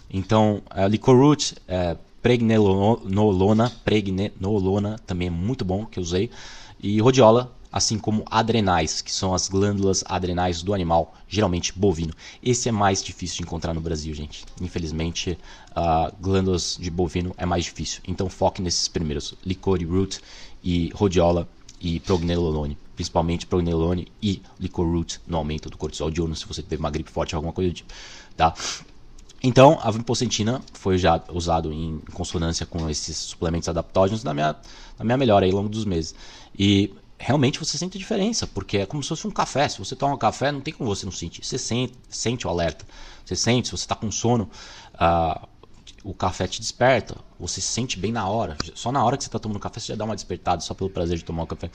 Então, 0.08 0.62
a 0.70 0.88
Licorroot, 0.88 1.56
é, 1.68 1.98
pregnenolona, 2.22 3.72
pregnenolona 3.84 5.00
também 5.08 5.28
é 5.30 5.32
muito 5.32 5.66
bom 5.66 5.88
que 5.88 5.98
eu 5.98 6.04
usei, 6.04 6.30
e 6.80 7.01
rhodiola, 7.01 7.51
assim 7.72 7.98
como 7.98 8.24
adrenais, 8.30 9.01
que 9.01 9.12
são 9.12 9.34
as 9.34 9.48
glândulas 9.48 10.04
adrenais 10.08 10.62
do 10.62 10.74
animal, 10.74 11.16
geralmente 11.28 11.72
bovino. 11.74 12.13
Esse 12.44 12.70
é 12.70 12.72
mais 12.72 13.04
difícil 13.04 13.38
de 13.38 13.44
encontrar 13.44 13.74
no 13.74 13.82
Brasil, 13.82 14.13
gente. 14.13 14.44
Infelizmente, 14.60 15.38
uh, 15.72 16.13
glândulas 16.20 16.78
de 16.80 16.90
bovino 16.90 17.34
é 17.38 17.46
mais 17.46 17.66
difícil. 17.66 18.01
Então 18.08 18.30
foque 18.30 18.62
nesses 18.62 18.88
primeiros, 18.88 19.34
licori 19.46 19.86
root 19.86 20.20
e 20.63 20.92
rhodiola 20.94 21.48
e 21.80 22.00
prognenolone, 22.00 22.78
principalmente 22.96 23.48
prognenolone 23.48 24.08
e 24.22 24.42
licoroot 24.60 25.20
no 25.25 25.38
aumento 25.38 25.70
do 25.70 25.78
cortisol 25.78 26.12
diurno 26.12 26.36
se 26.36 26.46
você 26.46 26.62
teve 26.62 26.80
uma 26.80 26.92
gripe 26.92 27.10
forte 27.10 27.34
ou 27.34 27.38
alguma 27.38 27.54
coisa 27.54 27.72
do 27.72 27.74
tipo, 27.74 27.92
tá? 28.38 28.54
Então, 29.44 29.80
a 29.82 29.90
vinpocentina 29.90 30.62
foi 30.74 31.00
já 31.00 31.20
usado 31.30 31.74
em 31.74 32.00
consonância 32.13 32.63
com 32.63 32.88
esses 32.88 33.18
suplementos 33.18 33.68
adaptógenos 33.68 34.24
na 34.24 34.36
minha, 34.36 34.56
na 35.00 35.06
minha 35.06 35.18
melhora 35.18 35.46
aí 35.46 35.51
ao 35.51 35.58
longo 35.58 35.70
dos 35.70 35.84
meses. 35.84 36.13
E 36.58 36.94
realmente 37.22 37.60
você 37.60 37.78
sente 37.78 37.98
a 37.98 38.00
diferença, 38.00 38.48
porque 38.48 38.80
é 38.80 38.86
como 38.86 39.01
se 39.04 39.10
fosse 39.10 39.28
um 39.28 39.32
café. 39.32 39.70
Se 39.70 39.80
você 39.80 39.96
toma 39.96 40.16
um 40.16 40.18
café, 40.18 40.51
não 40.51 40.62
tem 40.62 40.74
como 40.74 40.94
você 40.94 41.06
não 41.06 41.12
sentir. 41.12 41.46
Você 41.46 41.58
sente, 41.58 41.94
sente 42.10 42.48
o 42.48 42.50
alerta. 42.50 42.86
Você 43.24 43.36
sente, 43.36 43.68
se 43.68 43.72
você 43.72 43.84
está 43.84 43.96
com 43.96 44.12
sono, 44.12 44.50
uh, 44.96 45.48
o 46.04 46.13
café 46.13 46.48
te 46.48 46.60
desperta. 46.60 47.16
Você 47.40 47.62
se 47.62 47.68
sente 47.68 48.00
bem 48.00 48.12
na 48.12 48.28
hora. 48.28 48.58
Só 48.74 48.92
na 48.92 49.04
hora 49.04 49.16
que 49.18 49.24
você 49.24 49.28
está 49.28 49.40
tomando 49.40 49.60
café, 49.60 49.80
você 49.80 49.88
já 49.88 49.96
dá 49.96 50.04
uma 50.04 50.16
despertada, 50.16 50.62
só 50.62 50.74
pelo 50.74 50.90
prazer 50.90 51.18
de 51.18 51.24
tomar 51.24 51.44
o 51.44 51.48
café. 51.48 51.70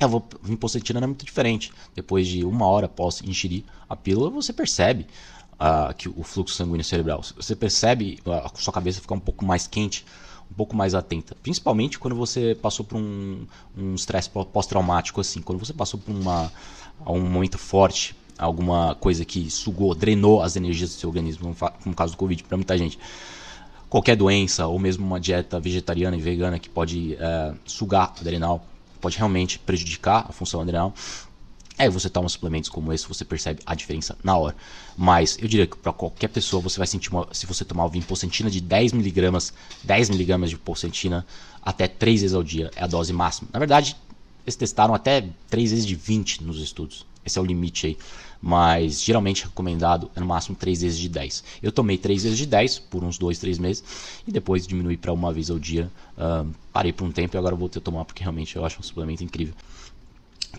A 0.00 0.08
não 0.08 1.02
é 1.02 1.06
muito 1.06 1.24
diferente. 1.24 1.72
Depois 1.94 2.26
de 2.26 2.44
uma 2.44 2.66
hora 2.66 2.86
após 2.86 3.20
ingerir 3.22 3.64
a 3.88 3.94
pílula, 3.94 4.30
você 4.30 4.52
percebe 4.52 5.06
uh, 5.54 5.94
que 5.94 6.08
o 6.08 6.22
fluxo 6.22 6.54
sanguíneo 6.54 6.84
cerebral. 6.84 7.22
Você 7.36 7.54
percebe 7.54 8.18
a 8.26 8.50
sua 8.58 8.72
cabeça 8.72 9.00
ficar 9.00 9.14
um 9.14 9.20
pouco 9.20 9.44
mais 9.44 9.66
quente, 9.66 10.06
um 10.50 10.54
pouco 10.54 10.74
mais 10.74 10.94
atenta. 10.94 11.36
Principalmente 11.42 11.98
quando 11.98 12.16
você 12.16 12.54
passou 12.54 12.84
por 12.84 12.96
um 12.98 13.46
estresse 13.94 14.30
um 14.34 14.44
pós-traumático, 14.44 15.20
assim, 15.20 15.40
quando 15.40 15.58
você 15.58 15.72
passou 15.72 15.98
por 15.98 16.12
uma, 16.12 16.50
um 17.06 17.20
momento 17.20 17.58
forte, 17.58 18.16
alguma 18.36 18.94
coisa 18.94 19.24
que 19.24 19.50
sugou, 19.50 19.94
drenou 19.94 20.42
as 20.42 20.56
energias 20.56 20.90
do 20.90 20.94
seu 20.94 21.08
organismo, 21.08 21.54
como 21.54 21.72
no 21.84 21.94
caso 21.94 22.14
do 22.14 22.16
Covid, 22.16 22.42
para 22.44 22.56
muita 22.56 22.76
gente. 22.76 22.98
Qualquer 23.88 24.16
doença, 24.16 24.66
ou 24.66 24.78
mesmo 24.78 25.04
uma 25.04 25.20
dieta 25.20 25.58
vegetariana 25.58 26.16
e 26.16 26.20
vegana 26.20 26.58
que 26.58 26.68
pode 26.68 27.16
é, 27.16 27.54
sugar 27.64 28.14
adrenal, 28.20 28.64
pode 29.00 29.16
realmente 29.16 29.58
prejudicar 29.58 30.26
a 30.28 30.32
função 30.32 30.60
adrenal. 30.60 30.94
Aí 31.80 31.88
você 31.88 32.10
toma 32.10 32.28
suplementos 32.28 32.68
como 32.68 32.92
esse, 32.92 33.08
você 33.08 33.24
percebe 33.24 33.62
a 33.64 33.74
diferença 33.74 34.14
na 34.22 34.36
hora. 34.36 34.54
Mas 34.98 35.38
eu 35.40 35.48
diria 35.48 35.66
que 35.66 35.78
para 35.78 35.94
qualquer 35.94 36.28
pessoa 36.28 36.60
você 36.60 36.76
vai 36.76 36.86
sentir 36.86 37.08
uma, 37.08 37.26
se 37.32 37.46
você 37.46 37.64
tomar 37.64 37.86
vinpocentina 37.88 38.50
de 38.50 38.60
10 38.60 38.92
mg, 38.92 39.52
10 39.82 40.10
mg 40.10 40.46
de 40.46 40.58
porcentina 40.58 41.26
até 41.62 41.88
3 41.88 42.20
vezes 42.20 42.34
ao 42.34 42.42
dia 42.42 42.70
é 42.76 42.84
a 42.84 42.86
dose 42.86 43.14
máxima. 43.14 43.48
Na 43.50 43.58
verdade, 43.58 43.96
eles 44.44 44.56
testaram 44.56 44.94
até 44.94 45.26
3 45.48 45.70
vezes 45.70 45.86
de 45.86 45.94
20 45.94 46.44
nos 46.44 46.60
estudos. 46.60 47.06
Esse 47.24 47.38
é 47.38 47.42
o 47.42 47.46
limite 47.46 47.86
aí. 47.86 47.98
Mas 48.42 49.02
geralmente 49.02 49.44
recomendado 49.44 50.10
é 50.14 50.20
no 50.20 50.26
máximo 50.26 50.56
3 50.56 50.82
vezes 50.82 50.98
de 50.98 51.08
10. 51.08 51.44
Eu 51.62 51.72
tomei 51.72 51.96
3 51.96 52.24
vezes 52.24 52.36
de 52.36 52.44
10 52.44 52.78
por 52.78 53.02
uns 53.02 53.16
2, 53.16 53.38
3 53.38 53.58
meses 53.58 53.82
e 54.26 54.30
depois 54.30 54.66
diminui 54.66 54.98
para 54.98 55.14
uma 55.14 55.32
vez 55.32 55.48
ao 55.48 55.58
dia. 55.58 55.90
Uh, 56.18 56.46
parei 56.74 56.92
por 56.92 57.06
um 57.06 57.10
tempo 57.10 57.34
e 57.34 57.38
agora 57.38 57.56
voltei 57.56 57.80
a 57.80 57.82
tomar 57.82 58.04
porque 58.04 58.22
realmente 58.22 58.54
eu 58.54 58.66
acho 58.66 58.78
um 58.78 58.82
suplemento 58.82 59.24
incrível. 59.24 59.54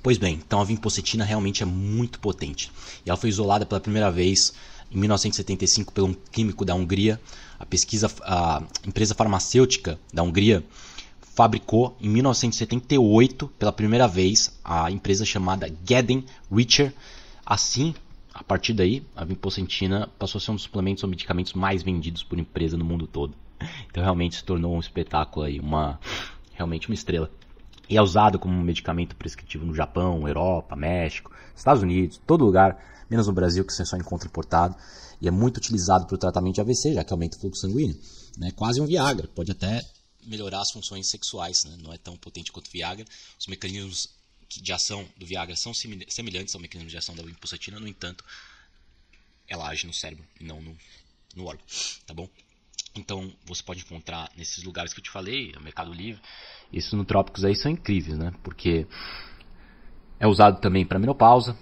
Pois 0.01 0.17
bem, 0.17 0.35
então 0.35 0.61
a 0.61 0.63
vinpocetina 0.63 1.23
realmente 1.23 1.63
é 1.63 1.65
muito 1.65 2.19
potente. 2.19 2.71
E 3.05 3.09
ela 3.09 3.17
foi 3.17 3.29
isolada 3.29 3.65
pela 3.65 3.79
primeira 3.79 4.09
vez 4.09 4.53
em 4.91 4.97
1975 4.97 5.93
por 5.93 6.03
um 6.03 6.13
químico 6.13 6.65
da 6.65 6.73
Hungria. 6.73 7.19
A 7.59 7.65
pesquisa, 7.65 8.11
a 8.23 8.63
empresa 8.85 9.13
farmacêutica 9.13 9.99
da 10.13 10.23
Hungria 10.23 10.63
fabricou 11.35 11.95
em 12.01 12.09
1978 12.09 13.47
pela 13.59 13.71
primeira 13.71 14.07
vez 14.07 14.59
a 14.63 14.89
empresa 14.91 15.25
chamada 15.25 15.71
Geden 15.87 16.25
Richer. 16.51 16.93
Assim, 17.45 17.93
a 18.33 18.43
partir 18.43 18.73
daí, 18.73 19.03
a 19.15 19.23
vinpocentina 19.23 20.09
passou 20.17 20.39
a 20.39 20.41
ser 20.41 20.51
um 20.51 20.55
dos 20.55 20.63
suplementos 20.63 21.03
ou 21.03 21.09
medicamentos 21.09 21.53
mais 21.53 21.83
vendidos 21.83 22.23
por 22.23 22.39
empresa 22.39 22.77
no 22.77 22.85
mundo 22.85 23.07
todo. 23.07 23.33
Então 23.89 24.03
realmente 24.03 24.35
se 24.35 24.43
tornou 24.43 24.75
um 24.75 24.79
espetáculo 24.79 25.45
aí, 25.45 25.59
uma 25.59 25.99
realmente 26.53 26.89
uma 26.89 26.95
estrela 26.95 27.29
e 27.89 27.97
é 27.97 28.01
usado 28.01 28.39
como 28.39 28.53
um 28.53 28.63
medicamento 28.63 29.15
prescritivo 29.15 29.65
no 29.65 29.73
Japão, 29.73 30.27
Europa, 30.27 30.75
México, 30.75 31.31
Estados 31.55 31.83
Unidos, 31.83 32.21
todo 32.25 32.45
lugar, 32.45 33.05
menos 33.09 33.27
no 33.27 33.33
Brasil 33.33 33.65
que 33.65 33.73
você 33.73 33.85
só 33.85 33.97
encontra 33.97 34.27
importado. 34.27 34.75
E 35.21 35.27
é 35.27 35.31
muito 35.31 35.57
utilizado 35.57 36.07
para 36.07 36.15
o 36.15 36.17
tratamento 36.17 36.55
de 36.55 36.61
AVC, 36.61 36.93
já 36.93 37.03
que 37.03 37.13
aumenta 37.13 37.37
o 37.37 37.39
fluxo 37.39 37.61
sanguíneo. 37.61 37.99
Né? 38.37 38.51
Quase 38.51 38.81
um 38.81 38.85
Viagra, 38.85 39.27
pode 39.27 39.51
até 39.51 39.85
melhorar 40.23 40.61
as 40.61 40.71
funções 40.71 41.07
sexuais, 41.07 41.63
né? 41.65 41.77
não 41.81 41.93
é 41.93 41.97
tão 41.97 42.15
potente 42.15 42.51
quanto 42.51 42.67
o 42.67 42.71
Viagra. 42.71 43.05
Os 43.39 43.47
mecanismos 43.47 44.09
de 44.49 44.73
ação 44.73 45.07
do 45.17 45.25
Viagra 45.25 45.55
são 45.55 45.73
semelhantes 45.73 46.55
ao 46.55 46.61
mecanismo 46.61 46.89
de 46.89 46.97
ação 46.97 47.15
da 47.15 47.23
impulsatina, 47.23 47.79
no 47.79 47.87
entanto, 47.87 48.23
ela 49.47 49.67
age 49.67 49.85
no 49.85 49.93
cérebro 49.93 50.25
e 50.39 50.43
não 50.43 50.61
no, 50.61 50.75
no 51.35 51.45
órgão, 51.45 51.65
tá 52.05 52.13
bom? 52.13 52.27
Então 52.95 53.33
você 53.45 53.63
pode 53.63 53.81
encontrar 53.81 54.29
nesses 54.35 54.63
lugares 54.63 54.93
que 54.93 54.99
eu 54.99 55.03
te 55.03 55.09
falei, 55.09 55.51
no 55.53 55.61
Mercado 55.61 55.93
Livre, 55.93 56.21
isso 56.71 56.95
no 56.95 57.05
Trópicos 57.05 57.43
aí 57.43 57.55
são 57.55 57.71
incríveis, 57.71 58.17
né? 58.17 58.33
Porque 58.43 58.87
é 60.19 60.27
usado 60.27 60.59
também 60.59 60.85
para 60.85 60.99
menopausa, 60.99 61.55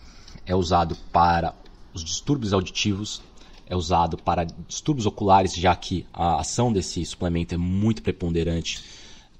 é 0.46 0.56
usado 0.56 0.96
para 1.12 1.54
os 1.94 2.04
distúrbios 2.04 2.54
auditivos, 2.54 3.22
é 3.66 3.75
usado 3.75 4.18
para 4.18 4.44
distúrbios 4.44 5.06
oculares, 5.06 5.54
já 5.56 5.75
que 5.75 6.06
a 6.12 6.39
ação 6.39 6.74
desse 6.74 7.06
suplemento 7.06 7.54
é 7.54 7.58
muito 7.58 8.01
preponderante 8.01 8.84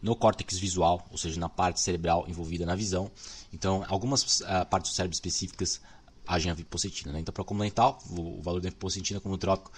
no 0.02 0.16
córtex 0.16 0.58
visual, 0.58 1.06
ou 1.12 1.18
seja, 1.18 1.40
na 1.40 1.50
parte 1.50 1.80
cerebral 1.80 2.26
envolvida 2.28 2.66
na 2.66 2.76
visão. 2.76 3.12
Então, 3.52 3.84
algumas 3.90 4.42
uh, 4.42 4.66
partes 4.70 4.92
do 4.92 4.96
cérebro 4.96 5.14
específicas 5.14 5.82
agem 6.26 6.52
a 6.52 6.56
vipocetina. 6.56 7.12
Né? 7.12 7.20
Então, 7.20 7.34
para 7.34 7.44
complementar, 7.44 7.98
o 8.10 8.42
valor 8.42 8.62
da 8.62 8.70
vipocetina 8.70 9.20
como 9.20 9.38
trópico 9.38 9.72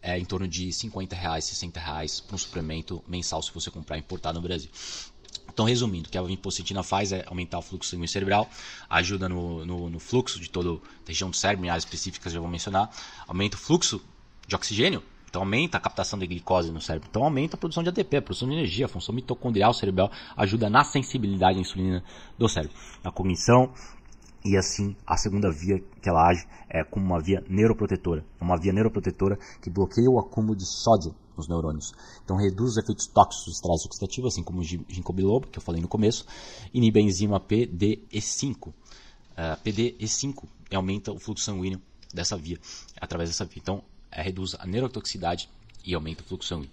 é 0.00 0.18
em 0.18 0.24
torno 0.24 0.46
de 0.46 0.72
50 0.72 1.16
reais, 1.16 1.44
60 1.46 1.80
reais 1.80 2.20
para 2.20 2.34
um 2.34 2.38
suplemento 2.38 3.02
mensal 3.08 3.42
se 3.42 3.52
você 3.52 3.70
comprar 3.70 3.98
importado 3.98 4.38
no 4.38 4.46
Brasil. 4.46 4.70
Então, 5.52 5.64
resumindo, 5.64 6.08
o 6.08 6.10
que 6.10 6.18
a 6.18 6.22
vinpocetina 6.22 6.82
faz 6.82 7.12
é 7.12 7.24
aumentar 7.26 7.58
o 7.58 7.62
fluxo 7.62 7.90
sanguíneo 7.90 8.08
cerebral, 8.08 8.48
ajuda 8.88 9.28
no, 9.28 9.64
no, 9.64 9.90
no 9.90 9.98
fluxo 9.98 10.38
de 10.38 10.48
toda 10.48 10.70
a 10.70 10.78
região 11.06 11.30
do 11.30 11.36
cérebro, 11.36 11.66
em 11.66 11.68
áreas 11.68 11.84
específicas 11.84 12.32
já 12.32 12.40
vou 12.40 12.48
mencionar, 12.48 12.90
aumenta 13.26 13.56
o 13.56 13.58
fluxo 13.58 14.00
de 14.46 14.54
oxigênio, 14.54 15.02
então 15.28 15.42
aumenta 15.42 15.76
a 15.76 15.80
captação 15.80 16.18
de 16.18 16.26
glicose 16.26 16.70
no 16.70 16.80
cérebro, 16.80 17.08
então 17.10 17.24
aumenta 17.24 17.56
a 17.56 17.58
produção 17.58 17.82
de 17.82 17.88
ATP, 17.88 18.16
a 18.16 18.22
produção 18.22 18.48
de 18.48 18.54
energia, 18.54 18.86
a 18.86 18.88
função 18.88 19.14
mitocondrial 19.14 19.74
cerebral, 19.74 20.10
ajuda 20.36 20.70
na 20.70 20.84
sensibilidade 20.84 21.58
à 21.58 21.60
insulina 21.60 22.04
do 22.38 22.48
cérebro, 22.48 22.76
na 23.02 23.10
cognição, 23.10 23.72
e 24.44 24.56
assim 24.56 24.96
a 25.06 25.16
segunda 25.16 25.50
via 25.50 25.80
que 26.00 26.08
ela 26.08 26.28
age 26.28 26.46
é 26.68 26.84
como 26.84 27.04
uma 27.04 27.20
via 27.20 27.44
neuroprotetora, 27.48 28.24
uma 28.40 28.58
via 28.58 28.72
neuroprotetora 28.72 29.38
que 29.60 29.68
bloqueia 29.68 30.08
o 30.08 30.18
acúmulo 30.18 30.56
de 30.56 30.64
sódio 30.64 31.14
nos 31.38 31.48
neurônios. 31.48 31.94
Então 32.24 32.36
reduz 32.36 32.72
os 32.72 32.76
efeitos 32.76 33.06
tóxicos 33.06 33.46
do 33.46 33.52
estresse 33.52 33.86
oxidativo, 33.86 34.26
assim 34.26 34.42
como 34.42 34.60
o 34.60 34.64
ginkgo 34.64 35.12
biloba, 35.12 35.46
que 35.46 35.58
eu 35.58 35.62
falei 35.62 35.80
no 35.80 35.88
começo, 35.88 36.26
inibe 36.74 37.00
a 37.00 37.02
enzima 37.02 37.40
PDE5. 37.40 38.68
Uh, 38.68 38.72
PDE5 39.64 40.44
aumenta 40.76 41.12
o 41.12 41.18
fluxo 41.18 41.44
sanguíneo 41.44 41.80
dessa 42.12 42.36
via, 42.36 42.58
através 43.00 43.30
dessa 43.30 43.44
via. 43.44 43.58
Então, 43.62 43.82
é, 44.10 44.22
reduz 44.22 44.56
a 44.58 44.66
neurotoxicidade 44.66 45.48
e 45.84 45.94
aumenta 45.94 46.22
o 46.22 46.26
fluxo 46.26 46.48
sanguíneo. 46.48 46.72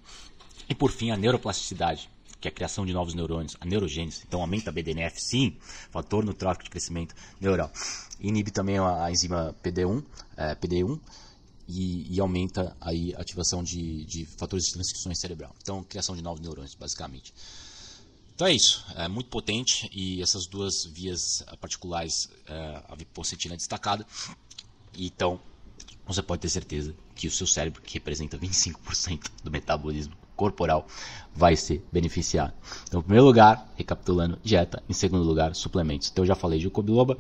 E 0.68 0.74
por 0.74 0.92
fim, 0.92 1.12
a 1.12 1.18
neuroplasticidade, 1.18 2.10
que 2.42 2.48
é 2.48 2.52
a 2.52 2.54
criação 2.54 2.86
de 2.86 2.94
novos 2.94 3.14
neurônios, 3.14 3.56
a 3.60 3.66
neurogênese. 3.66 4.24
Então, 4.28 4.42
aumenta 4.42 4.70
a 4.70 4.74
BDNF, 4.74 5.22
sim, 5.22 5.58
fator 5.92 6.26
no 6.26 6.34
tráfico 6.34 6.64
de 6.64 6.70
crescimento 6.72 7.14
neural. 7.40 7.72
Inibe 8.20 8.52
também 8.52 8.80
a, 8.80 9.12
enzima 9.12 9.56
PD1, 9.64 10.04
é, 10.36 10.56
PD1 10.56 11.00
e, 11.68 12.16
e, 12.16 12.20
aumenta 12.20 12.76
aí 12.80 13.14
a 13.16 13.22
ativação 13.22 13.64
de, 13.64 14.06
de 14.06 14.26
fatores 14.26 14.66
de 14.66 14.74
transcrições 14.74 15.20
cerebral. 15.20 15.56
Então, 15.62 15.84
criação 15.84 16.16
de 16.16 16.22
novos 16.22 16.40
neurônios, 16.42 16.76
basicamente. 16.76 17.34
Então 18.36 18.48
é 18.48 18.54
isso, 18.54 18.86
é 18.96 19.08
muito 19.08 19.30
potente 19.30 19.90
e 19.94 20.22
essas 20.22 20.46
duas 20.46 20.84
vias 20.84 21.42
particulares, 21.62 22.30
é, 22.46 22.84
a 22.90 22.94
vipocetina 22.94 23.54
é 23.54 23.58
destacada. 23.58 24.06
Então, 24.98 25.40
você 26.06 26.22
pode 26.22 26.42
ter 26.42 26.50
certeza 26.50 26.94
que 27.16 27.28
o 27.28 27.32
seu 27.32 27.48
cérebro, 27.48 27.82
que 27.82 27.94
representa 27.94 28.38
25% 28.38 29.32
do 29.42 29.50
metabolismo 29.50 30.16
corporal, 30.36 30.86
vai 31.34 31.56
ser 31.56 31.82
beneficiado. 31.92 32.54
Então, 32.84 33.00
em 33.00 33.04
primeiro 33.04 33.26
lugar, 33.26 33.74
recapitulando, 33.78 34.38
dieta. 34.44 34.84
Em 34.88 34.94
segundo 34.94 35.24
lugar, 35.24 35.56
suplementos. 35.56 36.10
Então, 36.12 36.24
eu 36.24 36.28
já 36.28 36.36
falei 36.36 36.60
de 36.60 36.70
cobiloba, 36.70 37.18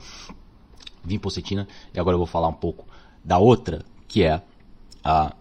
vinpocetina, 1.02 1.66
e 1.94 2.00
agora 2.00 2.16
eu 2.16 2.20
vou 2.20 2.28
falar 2.28 2.50
um 2.50 2.54
pouco 2.54 2.86
da 3.24 3.40
outra 3.40 3.86
que 4.08 4.24
é 4.24 4.42
a, 5.04 5.36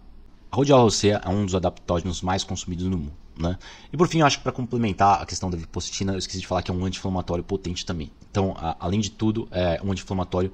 a 0.51 0.55
rhodiola 0.55 0.83
rosea 0.83 1.21
é 1.23 1.29
um 1.29 1.45
dos 1.45 1.55
adaptógenos 1.55 2.21
mais 2.21 2.43
consumidos 2.43 2.85
no 2.85 2.97
mundo. 2.97 3.13
Né? 3.37 3.57
E 3.91 3.97
por 3.97 4.07
fim, 4.07 4.19
eu 4.19 4.25
acho 4.25 4.37
que 4.37 4.43
para 4.43 4.51
complementar 4.51 5.21
a 5.21 5.25
questão 5.25 5.49
da 5.49 5.57
vipositina, 5.57 6.13
eu 6.13 6.17
esqueci 6.17 6.39
de 6.39 6.47
falar 6.47 6.61
que 6.61 6.71
é 6.71 6.73
um 6.73 6.85
anti-inflamatório 6.85 7.43
potente 7.43 7.85
também. 7.85 8.11
Então, 8.31 8.55
a, 8.57 8.75
além 8.79 8.99
de 8.99 9.11
tudo, 9.11 9.47
é 9.51 9.81
um 9.83 9.91
anti-inflamatório 9.91 10.51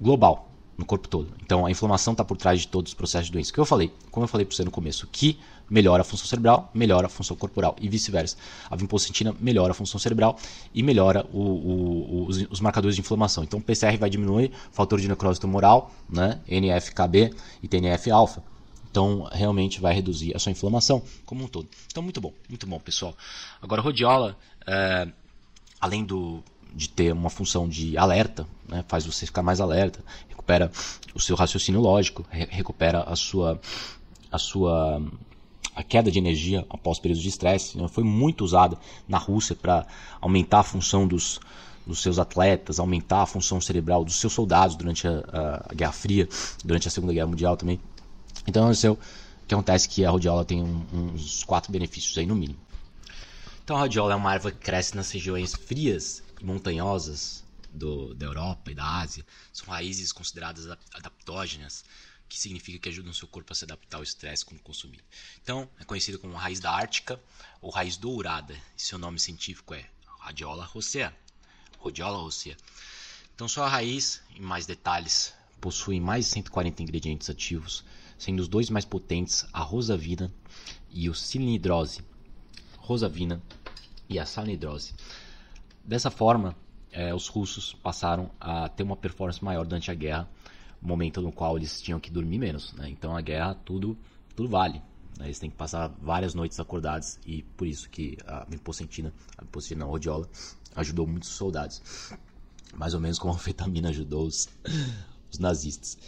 global 0.00 0.50
no 0.76 0.84
corpo 0.84 1.08
todo. 1.08 1.32
Então, 1.42 1.64
a 1.64 1.70
inflamação 1.70 2.12
está 2.12 2.24
por 2.24 2.36
trás 2.36 2.60
de 2.60 2.68
todos 2.68 2.92
os 2.92 2.94
processos 2.94 3.26
de 3.26 3.32
doença. 3.32 3.52
Que 3.52 3.58
eu 3.58 3.64
falei, 3.64 3.92
como 4.10 4.24
eu 4.24 4.28
falei 4.28 4.44
para 4.46 4.54
você 4.54 4.64
no 4.64 4.70
começo, 4.70 5.06
que 5.06 5.38
melhora 5.68 6.02
a 6.02 6.04
função 6.04 6.26
cerebral, 6.26 6.70
melhora 6.72 7.06
a 7.06 7.08
função 7.08 7.36
corporal 7.36 7.76
e 7.80 7.88
vice-versa. 7.88 8.36
A 8.70 8.76
vinpocettina 8.76 9.34
melhora 9.40 9.72
a 9.72 9.74
função 9.74 9.98
cerebral 9.98 10.38
e 10.74 10.82
melhora 10.82 11.26
o, 11.32 11.40
o, 11.40 12.26
os, 12.28 12.46
os, 12.50 12.60
marcadores 12.60 12.94
de 12.94 13.00
inflamação. 13.00 13.44
Então, 13.44 13.58
o 13.58 13.62
PCR 13.62 13.96
vai 13.98 14.08
diminuir 14.08 14.52
fator 14.72 15.00
de 15.00 15.08
necrose 15.08 15.40
tumoral, 15.40 15.90
né, 16.08 16.40
NF-kB 16.48 17.34
e 17.62 17.68
TNF-alfa. 17.68 18.42
Então, 18.90 19.28
realmente 19.30 19.80
vai 19.80 19.94
reduzir 19.94 20.34
a 20.34 20.38
sua 20.38 20.52
inflamação 20.52 21.02
como 21.24 21.44
um 21.44 21.48
todo. 21.48 21.68
Então, 21.86 22.02
muito 22.02 22.20
bom, 22.20 22.32
muito 22.48 22.66
bom, 22.66 22.78
pessoal. 22.78 23.14
Agora, 23.60 23.82
rodiola, 23.82 24.36
é, 24.66 25.08
além 25.80 26.04
do, 26.04 26.42
de 26.74 26.88
ter 26.88 27.12
uma 27.12 27.28
função 27.28 27.68
de 27.68 27.98
alerta, 27.98 28.46
né, 28.68 28.84
faz 28.88 29.04
você 29.04 29.26
ficar 29.26 29.42
mais 29.42 29.60
alerta, 29.60 30.02
recupera 30.28 30.70
o 31.14 31.20
seu 31.20 31.36
raciocínio 31.36 31.80
lógico, 31.80 32.24
re 32.30 32.46
recupera 32.50 33.02
a 33.02 33.16
sua, 33.16 33.60
a 34.30 34.38
sua 34.38 35.02
a 35.76 35.82
queda 35.82 36.10
de 36.10 36.18
energia 36.18 36.66
após 36.70 36.98
períodos 36.98 37.22
de 37.22 37.28
estresse. 37.28 37.76
Né, 37.76 37.86
foi 37.86 38.02
muito 38.02 38.42
usada 38.42 38.78
na 39.06 39.18
Rússia 39.18 39.54
para 39.54 39.86
aumentar 40.20 40.60
a 40.60 40.62
função 40.62 41.06
dos, 41.06 41.38
dos 41.86 42.00
seus 42.00 42.18
atletas, 42.18 42.80
aumentar 42.80 43.22
a 43.22 43.26
função 43.26 43.60
cerebral 43.60 44.02
dos 44.02 44.16
seus 44.16 44.32
soldados 44.32 44.74
durante 44.74 45.06
a, 45.06 45.66
a 45.68 45.74
Guerra 45.74 45.92
Fria, 45.92 46.26
durante 46.64 46.88
a 46.88 46.90
Segunda 46.90 47.12
Guerra 47.12 47.26
Mundial 47.26 47.56
também. 47.58 47.78
Então 48.46 48.64
aconteceu 48.64 48.94
o 48.94 49.46
que 49.46 49.54
acontece 49.54 49.86
que 49.86 50.04
a 50.04 50.10
rodiola 50.10 50.44
tem 50.44 50.62
um, 50.62 51.12
uns 51.12 51.44
quatro 51.44 51.70
benefícios 51.70 52.16
aí 52.16 52.24
no 52.26 52.34
mínimo. 52.34 52.58
Então 53.62 53.76
a 53.76 53.80
rodiola 53.80 54.14
é 54.14 54.16
uma 54.16 54.30
árvore 54.30 54.54
que 54.54 54.60
cresce 54.60 54.96
nas 54.96 55.10
regiões 55.10 55.54
frias 55.54 56.22
e 56.40 56.44
montanhosas 56.44 57.44
do, 57.70 58.14
da 58.14 58.26
Europa 58.26 58.70
e 58.70 58.74
da 58.74 59.00
Ásia. 59.00 59.26
São 59.52 59.66
raízes 59.68 60.10
consideradas 60.10 60.66
adaptógenas, 60.94 61.84
que 62.28 62.38
significa 62.38 62.78
que 62.78 62.88
ajudam 62.88 63.12
o 63.12 63.14
seu 63.14 63.28
corpo 63.28 63.52
a 63.52 63.56
se 63.56 63.64
adaptar 63.64 63.98
ao 63.98 64.02
estresse 64.02 64.44
quando 64.44 64.60
consumido. 64.60 65.02
Então, 65.42 65.68
é 65.78 65.84
conhecida 65.84 66.18
como 66.18 66.34
raiz 66.34 66.60
da 66.60 66.72
Ártica 66.72 67.20
ou 67.60 67.70
raiz 67.70 67.96
dourada, 67.96 68.56
seu 68.76 68.98
nome 68.98 69.18
científico 69.18 69.74
é 69.74 69.84
Radiola 70.20 70.64
rosea. 70.64 71.14
Rodiola 71.78 72.18
rosea. 72.18 72.56
Então, 73.34 73.46
sua 73.46 73.68
raiz, 73.68 74.22
em 74.34 74.40
mais 74.40 74.66
detalhes, 74.66 75.32
possui 75.60 76.00
mais 76.00 76.24
de 76.24 76.32
140 76.32 76.82
ingredientes 76.82 77.30
ativos, 77.30 77.84
sendo 78.18 78.40
os 78.40 78.48
dois 78.48 78.70
mais 78.70 78.84
potentes 78.84 79.46
a 79.52 79.60
rosavina 79.60 80.32
e 80.90 81.08
o 81.08 81.14
cilindrose, 81.14 82.02
rosavina 82.78 83.42
e 84.08 84.18
a 84.18 84.26
salnidrose. 84.26 84.94
Dessa 85.84 86.10
forma, 86.10 86.56
é, 86.90 87.14
os 87.14 87.28
russos 87.28 87.74
passaram 87.74 88.30
a 88.40 88.68
ter 88.68 88.82
uma 88.82 88.96
performance 88.96 89.44
maior 89.44 89.64
durante 89.64 89.90
a 89.90 89.94
guerra, 89.94 90.28
momento 90.80 91.20
no 91.20 91.32
qual 91.32 91.56
eles 91.56 91.80
tinham 91.80 92.00
que 92.00 92.10
dormir 92.10 92.38
menos. 92.38 92.72
Né? 92.74 92.88
Então 92.90 93.16
a 93.16 93.20
guerra 93.20 93.54
tudo 93.54 93.96
tudo 94.34 94.48
vale. 94.48 94.82
Né? 95.18 95.26
Eles 95.26 95.38
têm 95.38 95.50
que 95.50 95.56
passar 95.56 95.88
várias 96.00 96.34
noites 96.34 96.60
acordados 96.60 97.18
e 97.26 97.42
por 97.42 97.66
isso 97.66 97.88
que 97.88 98.18
a 98.26 98.46
hipocentina, 98.50 99.12
a 99.38 99.44
hipocentina 99.44 99.80
não, 99.80 99.88
a 99.88 99.90
rodiola, 99.90 100.28
ajudou 100.74 101.06
muitos 101.06 101.30
soldados. 101.30 101.82
Mais 102.74 102.94
ou 102.94 103.00
menos 103.00 103.18
como 103.18 103.32
a 103.32 103.36
anfetamina 103.36 103.88
ajudou 103.88 104.26
os, 104.26 104.48
os 105.30 105.38
nazistas. 105.38 105.98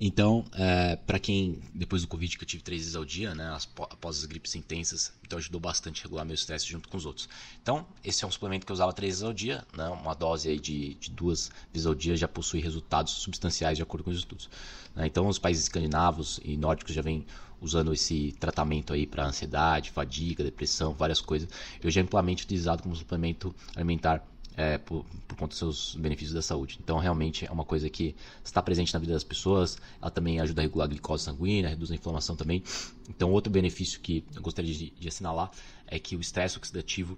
Então, 0.00 0.44
é, 0.52 0.94
para 0.94 1.18
quem, 1.18 1.60
depois 1.74 2.02
do 2.02 2.08
Covid, 2.08 2.38
que 2.38 2.44
eu 2.44 2.46
tive 2.46 2.62
três 2.62 2.82
vezes 2.82 2.94
ao 2.94 3.04
dia, 3.04 3.34
né, 3.34 3.58
após 3.90 4.18
as 4.18 4.24
gripes 4.26 4.54
intensas, 4.54 5.12
então 5.26 5.38
ajudou 5.38 5.60
bastante 5.60 6.00
a 6.00 6.04
regular 6.04 6.24
meu 6.24 6.34
estresse 6.34 6.66
junto 6.66 6.88
com 6.88 6.96
os 6.96 7.04
outros. 7.04 7.28
Então, 7.60 7.84
esse 8.04 8.22
é 8.24 8.26
um 8.26 8.30
suplemento 8.30 8.64
que 8.64 8.70
eu 8.70 8.74
usava 8.74 8.92
três 8.92 9.14
vezes 9.14 9.24
ao 9.24 9.32
dia, 9.32 9.66
né, 9.76 9.88
uma 9.88 10.14
dose 10.14 10.48
aí 10.48 10.60
de, 10.60 10.94
de 10.94 11.10
duas 11.10 11.50
vezes 11.72 11.84
ao 11.84 11.96
dia 11.96 12.16
já 12.16 12.28
possui 12.28 12.60
resultados 12.60 13.12
substanciais 13.14 13.76
de 13.76 13.82
acordo 13.82 14.04
com 14.04 14.10
os 14.10 14.18
estudos. 14.18 14.48
Né, 14.94 15.04
então, 15.06 15.26
os 15.26 15.38
países 15.38 15.64
escandinavos 15.64 16.38
e 16.44 16.56
nórdicos 16.56 16.94
já 16.94 17.02
vêm 17.02 17.26
usando 17.60 17.92
esse 17.92 18.30
tratamento 18.38 18.92
aí 18.92 19.04
para 19.04 19.26
ansiedade, 19.26 19.90
fadiga, 19.90 20.44
depressão, 20.44 20.94
várias 20.94 21.20
coisas. 21.20 21.48
Eu 21.82 21.90
já 21.90 22.00
amplamente 22.00 22.44
utilizado 22.44 22.84
como 22.84 22.94
suplemento 22.94 23.52
alimentar 23.74 24.24
é, 24.58 24.76
por, 24.76 25.04
por, 25.28 25.36
conta 25.36 25.50
dos 25.50 25.58
seus 25.58 25.94
benefícios 25.94 26.34
da 26.34 26.42
saúde. 26.42 26.80
Então, 26.82 26.98
realmente 26.98 27.46
é 27.46 27.50
uma 27.50 27.64
coisa 27.64 27.88
que 27.88 28.16
está 28.44 28.60
presente 28.60 28.92
na 28.92 28.98
vida 28.98 29.12
das 29.12 29.22
pessoas. 29.22 29.78
Ela 30.02 30.10
também 30.10 30.40
ajuda 30.40 30.60
a 30.60 30.64
regular 30.64 30.86
a 30.86 30.88
glicose 30.88 31.22
sanguínea, 31.22 31.68
reduz 31.68 31.92
a 31.92 31.94
inflamação 31.94 32.34
também. 32.34 32.64
Então, 33.08 33.30
outro 33.30 33.52
benefício 33.52 34.00
que 34.00 34.24
eu 34.34 34.42
gostaria 34.42 34.74
de, 34.74 34.90
de 34.90 35.06
assinalar 35.06 35.52
é 35.86 36.00
que 36.00 36.16
o 36.16 36.20
estresse 36.20 36.58
oxidativo 36.58 37.16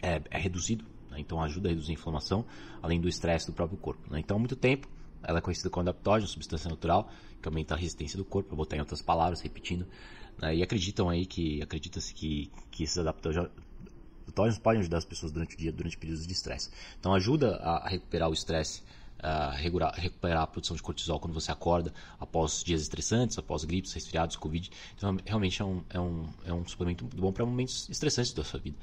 é, 0.00 0.22
é 0.30 0.38
reduzido. 0.38 0.86
Né? 1.10 1.20
Então, 1.20 1.42
ajuda 1.42 1.68
a 1.68 1.70
reduzir 1.70 1.90
a 1.90 1.94
inflamação, 1.94 2.46
além 2.80 2.98
do 2.98 3.10
estresse 3.10 3.46
do 3.46 3.52
próprio 3.52 3.76
corpo. 3.76 4.10
Né? 4.10 4.20
Então, 4.20 4.38
há 4.38 4.40
muito 4.40 4.56
tempo, 4.56 4.88
ela 5.22 5.40
é 5.40 5.42
conhecida 5.42 5.68
como 5.68 5.82
adaptógeno, 5.82 6.26
substância 6.26 6.70
natural, 6.70 7.10
que 7.42 7.46
aumenta 7.46 7.74
a 7.74 7.76
resistência 7.76 8.16
do 8.16 8.24
corpo, 8.24 8.48
vou 8.48 8.64
botar 8.64 8.76
em 8.76 8.80
outras 8.80 9.02
palavras, 9.02 9.42
repetindo. 9.42 9.86
Né? 10.40 10.56
E 10.56 10.62
acreditam 10.62 11.10
aí 11.10 11.26
que, 11.26 11.60
acredita-se 11.60 12.14
que, 12.14 12.50
que 12.70 12.84
esses 12.84 12.96
adaptógenos 12.96 13.50
Tóxicos 14.32 14.58
podem 14.62 14.80
ajudar 14.80 14.98
as 14.98 15.04
pessoas 15.04 15.32
durante 15.32 15.54
o 15.54 15.58
dia, 15.58 15.72
durante 15.72 15.96
períodos 15.96 16.26
de 16.26 16.32
estresse. 16.32 16.70
Então 16.98 17.14
ajuda 17.14 17.56
a 17.56 17.88
recuperar 17.88 18.28
o 18.28 18.32
estresse, 18.32 18.82
a 19.18 19.50
recuperar 19.50 20.42
a 20.42 20.46
produção 20.46 20.76
de 20.76 20.82
cortisol 20.82 21.18
quando 21.18 21.32
você 21.32 21.50
acorda 21.50 21.92
após 22.20 22.62
dias 22.62 22.82
estressantes, 22.82 23.38
após 23.38 23.64
gripes, 23.64 23.92
resfriados, 23.92 24.36
covid. 24.36 24.70
Então 24.96 25.16
realmente 25.24 25.62
é 25.62 25.64
um, 25.64 25.82
é 25.88 26.00
um, 26.00 26.28
é 26.46 26.52
um 26.52 26.66
suplemento 26.66 27.04
bom 27.04 27.32
para 27.32 27.44
momentos 27.46 27.88
estressantes 27.88 28.32
da 28.32 28.44
sua 28.44 28.60
vida. 28.60 28.76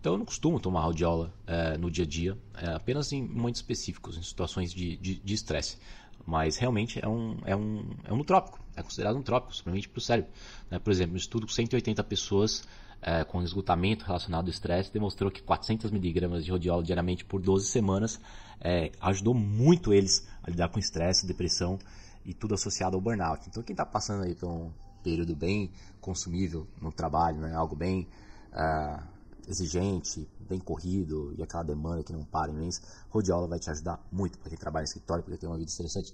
Então 0.00 0.14
eu 0.14 0.18
não 0.18 0.26
costumo 0.26 0.60
tomar 0.60 0.82
rhodiola 0.82 1.32
é, 1.46 1.76
no 1.76 1.90
dia 1.90 2.04
a 2.04 2.08
dia, 2.08 2.38
é, 2.54 2.68
apenas 2.68 3.12
em 3.12 3.22
momentos 3.22 3.60
específicos, 3.60 4.16
em 4.16 4.22
situações 4.22 4.72
de 4.72 5.20
estresse. 5.26 5.78
Mas 6.24 6.56
realmente 6.56 6.98
é 7.02 7.08
um, 7.08 7.38
é 7.44 7.54
um, 7.54 7.90
é 8.04 8.12
um 8.12 8.16
nutrópico, 8.16 8.60
é 8.74 8.82
considerado 8.82 9.16
um 9.16 9.22
trópico, 9.22 9.54
suplemento 9.54 9.88
para 9.88 9.98
o 9.98 10.02
cérebro. 10.02 10.30
Né? 10.68 10.78
Por 10.78 10.90
exemplo, 10.90 11.14
um 11.14 11.16
estudo 11.16 11.46
com 11.46 11.52
180 11.52 12.02
pessoas 12.04 12.66
é, 13.02 13.24
com 13.24 13.42
esgotamento 13.42 14.04
relacionado 14.04 14.46
ao 14.46 14.50
estresse 14.50 14.92
demonstrou 14.92 15.30
que 15.30 15.42
400 15.42 15.90
miligramas 15.90 16.44
de 16.44 16.50
rodiola 16.50 16.82
diariamente 16.82 17.24
por 17.24 17.40
12 17.40 17.66
semanas 17.66 18.20
é, 18.60 18.90
ajudou 19.00 19.34
muito 19.34 19.92
eles 19.92 20.26
a 20.42 20.50
lidar 20.50 20.68
com 20.68 20.78
estresse, 20.78 21.26
depressão 21.26 21.78
e 22.24 22.34
tudo 22.34 22.54
associado 22.54 22.96
ao 22.96 23.00
burnout. 23.00 23.48
Então 23.48 23.62
quem 23.62 23.74
está 23.74 23.86
passando 23.86 24.24
aí 24.24 24.34
por 24.34 24.48
um 24.48 24.70
período 25.02 25.36
bem 25.36 25.70
consumível 26.00 26.66
no 26.80 26.90
trabalho, 26.90 27.38
né, 27.38 27.54
algo 27.54 27.76
bem 27.76 28.08
uh, 28.52 29.00
exigente, 29.46 30.28
bem 30.48 30.58
corrido 30.58 31.32
e 31.38 31.42
aquela 31.42 31.62
demanda 31.62 32.02
que 32.02 32.12
não 32.12 32.24
para 32.24 32.52
mês, 32.52 32.82
rodiola 33.08 33.46
vai 33.46 33.58
te 33.58 33.70
ajudar 33.70 34.04
muito 34.10 34.38
para 34.38 34.48
quem 34.48 34.58
trabalha 34.58 34.82
em 34.82 34.86
escritório, 34.86 35.22
porque 35.22 35.38
tem 35.38 35.48
uma 35.48 35.56
vida 35.56 35.70
estressante. 35.70 36.12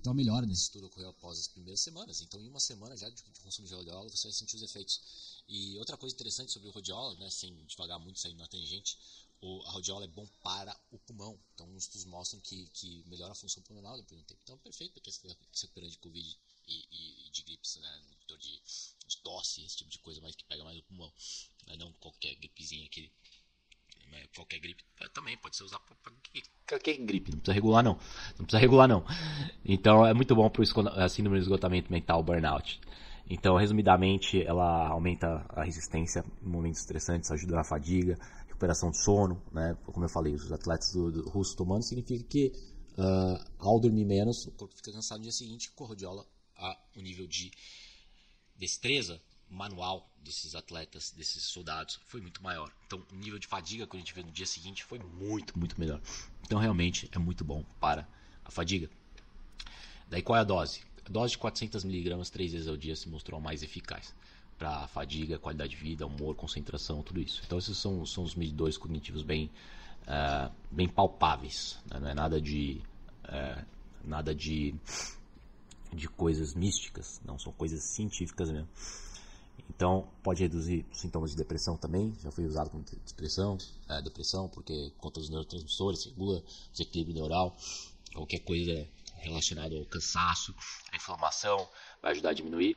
Então 0.00 0.12
a 0.12 0.14
melhora 0.14 0.46
nesse 0.46 0.62
estudo 0.62 0.86
ocorreu 0.86 1.10
após 1.10 1.38
as 1.38 1.46
primeiras 1.48 1.80
semanas. 1.80 2.22
Então 2.22 2.40
em 2.40 2.48
uma 2.48 2.60
semana 2.60 2.96
já 2.96 3.08
de 3.08 3.22
consumo 3.42 3.68
de 3.68 3.74
rodiola 3.74 4.08
você 4.08 4.28
vai 4.28 4.32
sentir 4.32 4.56
os 4.56 4.62
efeitos 4.62 5.00
e 5.46 5.76
outra 5.78 5.96
coisa 5.96 6.14
interessante 6.14 6.52
sobre 6.52 6.68
o 6.68 6.70
rodiola, 6.70 7.14
né, 7.16 7.28
sem 7.28 7.54
devagar 7.66 7.98
muito 7.98 8.20
saindo 8.20 8.38
na 8.38 8.46
tangente, 8.46 8.96
o, 9.40 9.62
a 9.64 9.70
rodiola 9.70 10.04
é 10.04 10.08
bom 10.08 10.26
para 10.42 10.78
o 10.92 10.98
pulmão. 11.00 11.38
Então, 11.54 11.68
os 11.74 11.84
estudos 11.84 12.04
mostram 12.04 12.40
que, 12.40 12.68
que 12.68 13.02
melhora 13.06 13.32
a 13.32 13.34
função 13.34 13.62
pulmonar 13.64 13.96
depois 13.96 14.18
de 14.18 14.24
um 14.24 14.26
tempo. 14.26 14.40
Então, 14.44 14.58
perfeito 14.58 14.92
para 14.92 15.02
quem 15.02 15.10
está 15.10 15.36
se 15.52 15.62
recuperando 15.62 15.90
de 15.90 15.98
Covid 15.98 16.38
e, 16.68 17.26
e, 17.26 17.30
de 17.30 17.42
gripes, 17.42 17.76
né, 17.76 18.02
de, 18.28 18.62
de 19.08 19.16
tosse, 19.24 19.64
esse 19.64 19.78
tipo 19.78 19.90
de 19.90 19.98
coisa, 19.98 20.20
mas 20.20 20.36
que 20.36 20.44
pega 20.44 20.62
mais 20.62 20.78
o 20.78 20.82
pulmão. 20.84 21.12
Né, 21.66 21.76
não 21.76 21.92
qualquer 21.94 22.34
gripezinha 22.36 22.88
que 22.88 23.10
qualquer 24.34 24.58
gripe 24.58 24.84
também 25.12 25.36
pode 25.38 25.56
ser 25.56 25.64
usado 25.64 25.82
para 26.02 26.12
qualquer 26.68 26.96
gripe, 26.98 27.30
não 27.30 27.38
precisa 27.38 27.54
regular 27.54 27.82
não, 27.82 27.98
não 28.38 28.44
precisa 28.44 28.58
regular 28.58 28.88
não. 28.88 29.04
Então 29.64 30.06
é 30.06 30.14
muito 30.14 30.34
bom 30.34 30.48
para 30.48 30.62
o 30.62 31.08
síndrome 31.08 31.38
de 31.38 31.42
esgotamento 31.42 31.90
mental, 31.90 32.22
burnout. 32.22 32.80
Então, 33.32 33.56
resumidamente, 33.56 34.42
ela 34.42 34.88
aumenta 34.88 35.46
a 35.50 35.62
resistência 35.62 36.24
em 36.42 36.48
momentos 36.48 36.80
estressantes, 36.80 37.30
ajuda 37.30 37.54
na 37.54 37.62
fadiga, 37.62 38.18
recuperação 38.48 38.90
de 38.90 38.98
sono, 38.98 39.40
né? 39.52 39.76
Como 39.86 40.04
eu 40.04 40.08
falei, 40.08 40.34
os 40.34 40.50
atletas 40.50 40.92
do, 40.92 41.12
do 41.12 41.28
russos 41.28 41.54
tomando 41.54 41.84
significa 41.84 42.24
que 42.24 42.52
uh, 42.98 43.44
ao 43.58 43.78
dormir 43.78 44.04
menos, 44.04 44.46
o 44.46 44.50
corpo 44.50 44.74
fica 44.74 44.90
cansado 44.90 45.18
no 45.18 45.22
dia 45.22 45.32
seguinte, 45.32 45.70
com 45.70 45.84
a 45.84 46.26
a, 46.56 46.78
nível 46.96 47.26
de 47.26 47.52
destreza 48.56 49.22
manual 49.50 50.08
desses 50.22 50.54
atletas, 50.54 51.12
desses 51.16 51.42
soldados, 51.42 51.98
foi 52.04 52.20
muito 52.20 52.42
maior. 52.42 52.70
Então, 52.86 53.02
o 53.12 53.16
nível 53.16 53.38
de 53.38 53.46
fadiga 53.46 53.86
que 53.86 53.96
a 53.96 53.98
gente 53.98 54.14
vê 54.14 54.22
no 54.22 54.30
dia 54.30 54.46
seguinte 54.46 54.84
foi 54.84 54.98
muito, 54.98 55.58
muito 55.58 55.78
melhor. 55.80 56.00
Então, 56.42 56.58
realmente 56.58 57.08
é 57.12 57.18
muito 57.18 57.44
bom 57.44 57.64
para 57.80 58.06
a 58.44 58.50
fadiga. 58.50 58.88
Daí, 60.08 60.22
qual 60.22 60.36
é 60.36 60.40
a 60.40 60.44
dose? 60.44 60.82
dose 61.10 61.32
de 61.32 61.38
400mg 61.38 62.30
três 62.30 62.52
vezes 62.52 62.68
ao 62.68 62.76
dia 62.76 62.94
se 62.94 63.08
mostrou 63.08 63.40
mais 63.40 63.62
eficaz 63.62 64.14
para 64.56 64.86
fadiga, 64.88 65.38
qualidade 65.38 65.70
de 65.70 65.76
vida, 65.76 66.06
humor, 66.06 66.36
concentração, 66.36 67.02
tudo 67.02 67.20
isso. 67.20 67.42
Então 67.44 67.58
esses 67.58 67.76
são, 67.76 68.04
são 68.06 68.22
os 68.22 68.34
medidores 68.34 68.76
cognitivos 68.76 69.22
bem, 69.22 69.50
uh, 70.02 70.52
bem 70.70 70.86
palpáveis, 70.86 71.78
né? 71.90 71.98
não 71.98 72.08
é 72.08 72.14
nada 72.14 72.40
de 72.40 72.80
uh, 73.24 73.64
nada 74.04 74.34
de 74.34 74.74
de 75.92 76.06
coisas 76.06 76.54
místicas, 76.54 77.20
não 77.24 77.36
são 77.36 77.52
coisas 77.52 77.82
científicas 77.82 78.48
mesmo. 78.48 78.68
Então, 79.80 80.06
pode 80.22 80.42
reduzir 80.42 80.84
sintomas 80.92 81.30
de 81.30 81.38
depressão 81.38 81.74
também, 81.74 82.14
já 82.22 82.30
foi 82.30 82.44
usado 82.44 82.68
como 82.68 82.84
depressão, 83.06 83.56
é, 83.88 84.02
depressão, 84.02 84.46
porque 84.46 84.92
contra 84.98 85.22
os 85.22 85.30
neurotransmissores, 85.30 86.04
regula 86.04 86.40
o 86.40 86.44
desequilíbrio 86.70 87.14
neural, 87.14 87.56
qualquer 88.12 88.40
coisa 88.40 88.86
relacionada 89.14 89.74
ao 89.74 89.86
cansaço, 89.86 90.54
à 90.92 90.96
inflamação, 90.96 91.66
vai 92.02 92.12
ajudar 92.12 92.28
a 92.28 92.32
diminuir. 92.34 92.76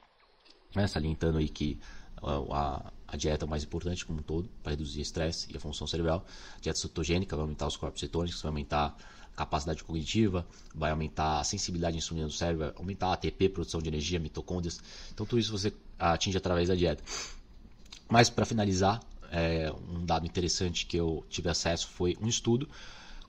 Né? 0.73 0.87
Salientando 0.87 1.39
aí 1.39 1.49
que 1.49 1.77
a, 2.21 2.93
a, 3.05 3.17
dieta 3.17 3.43
é 3.43 3.49
mais 3.49 3.65
importante 3.65 4.05
como 4.05 4.19
um 4.19 4.23
todo, 4.23 4.47
para 4.63 4.69
reduzir 4.69 5.01
estresse 5.01 5.51
e 5.51 5.57
a 5.57 5.59
função 5.59 5.85
cerebral. 5.85 6.25
Dieta 6.61 6.79
cetogênica 6.79 7.35
vai 7.35 7.43
aumentar 7.43 7.67
os 7.67 7.75
corpos 7.75 7.99
cetônicos, 7.99 8.41
vai 8.41 8.49
aumentar 8.49 8.95
capacidade 9.35 9.83
cognitiva, 9.83 10.45
vai 10.73 10.91
aumentar 10.91 11.39
a 11.39 11.43
sensibilidade 11.43 11.95
à 11.95 11.97
insulina 11.97 12.27
do 12.27 12.33
cérebro, 12.33 12.65
vai 12.65 12.73
aumentar 12.75 13.07
a 13.07 13.13
ATP, 13.13 13.49
produção 13.49 13.81
de 13.81 13.89
energia, 13.89 14.19
mitocôndrias. 14.19 14.79
Então 15.13 15.25
tudo 15.25 15.39
isso 15.39 15.51
você 15.51 15.73
atinge 15.99 16.37
através 16.37 16.69
da 16.69 16.75
dieta. 16.75 17.03
Mas 18.09 18.29
para 18.29 18.45
finalizar, 18.45 19.01
é, 19.31 19.73
um 19.89 20.05
dado 20.05 20.25
interessante 20.25 20.85
que 20.85 20.97
eu 20.97 21.25
tive 21.29 21.49
acesso 21.49 21.87
foi 21.87 22.15
um 22.21 22.27
estudo 22.27 22.69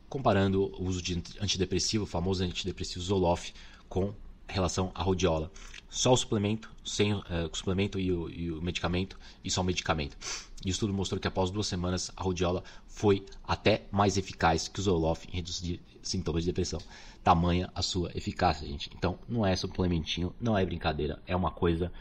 comparando 0.09 0.71
o 0.79 0.85
uso 0.85 1.03
de 1.03 1.21
antidepressivo, 1.41 2.05
o 2.05 2.07
famoso 2.07 2.45
antidepressivo 2.45 3.01
Zoloft, 3.01 3.53
com 3.89 4.15
relação 4.47 4.93
à 4.95 5.03
rodiola. 5.03 5.51
Só 5.89 6.13
o 6.13 6.17
suplemento, 6.17 6.71
sem 6.85 7.13
uh, 7.13 7.23
o 7.51 7.57
suplemento 7.57 7.99
e 7.99 8.13
o, 8.13 8.29
e 8.29 8.51
o, 8.53 8.61
medicamento, 8.61 9.19
e 9.43 9.51
só 9.51 9.61
o 9.61 9.65
medicamento. 9.65 10.17
E 10.65 10.69
o 10.69 10.71
estudo 10.71 10.93
mostrou 10.93 11.21
que 11.21 11.29
após 11.29 11.51
duas 11.51 11.67
semanas 11.67 12.11
a 12.17 12.23
rodiola 12.23 12.65
foi 12.87 13.25
até 13.47 13.87
mais 13.93 14.17
eficaz 14.17 14.67
que 14.67 14.81
o 14.81 14.83
Zoloft 14.83 15.29
em 15.29 15.37
reduzir 15.37 15.81
sintomas 16.03 16.43
de 16.43 16.51
depressão. 16.51 16.81
Tamanha 17.23 17.71
a 17.75 17.83
sua 17.83 18.11
eficácia, 18.15 18.67
gente. 18.67 18.91
Então 18.97 19.19
não 19.29 19.45
é 19.45 19.55
suplementinho, 19.55 20.35
não 20.41 20.57
é 20.57 20.65
brincadeira, 20.65 21.21
é 21.27 21.37
uma 21.37 21.51
coisa 21.51 21.93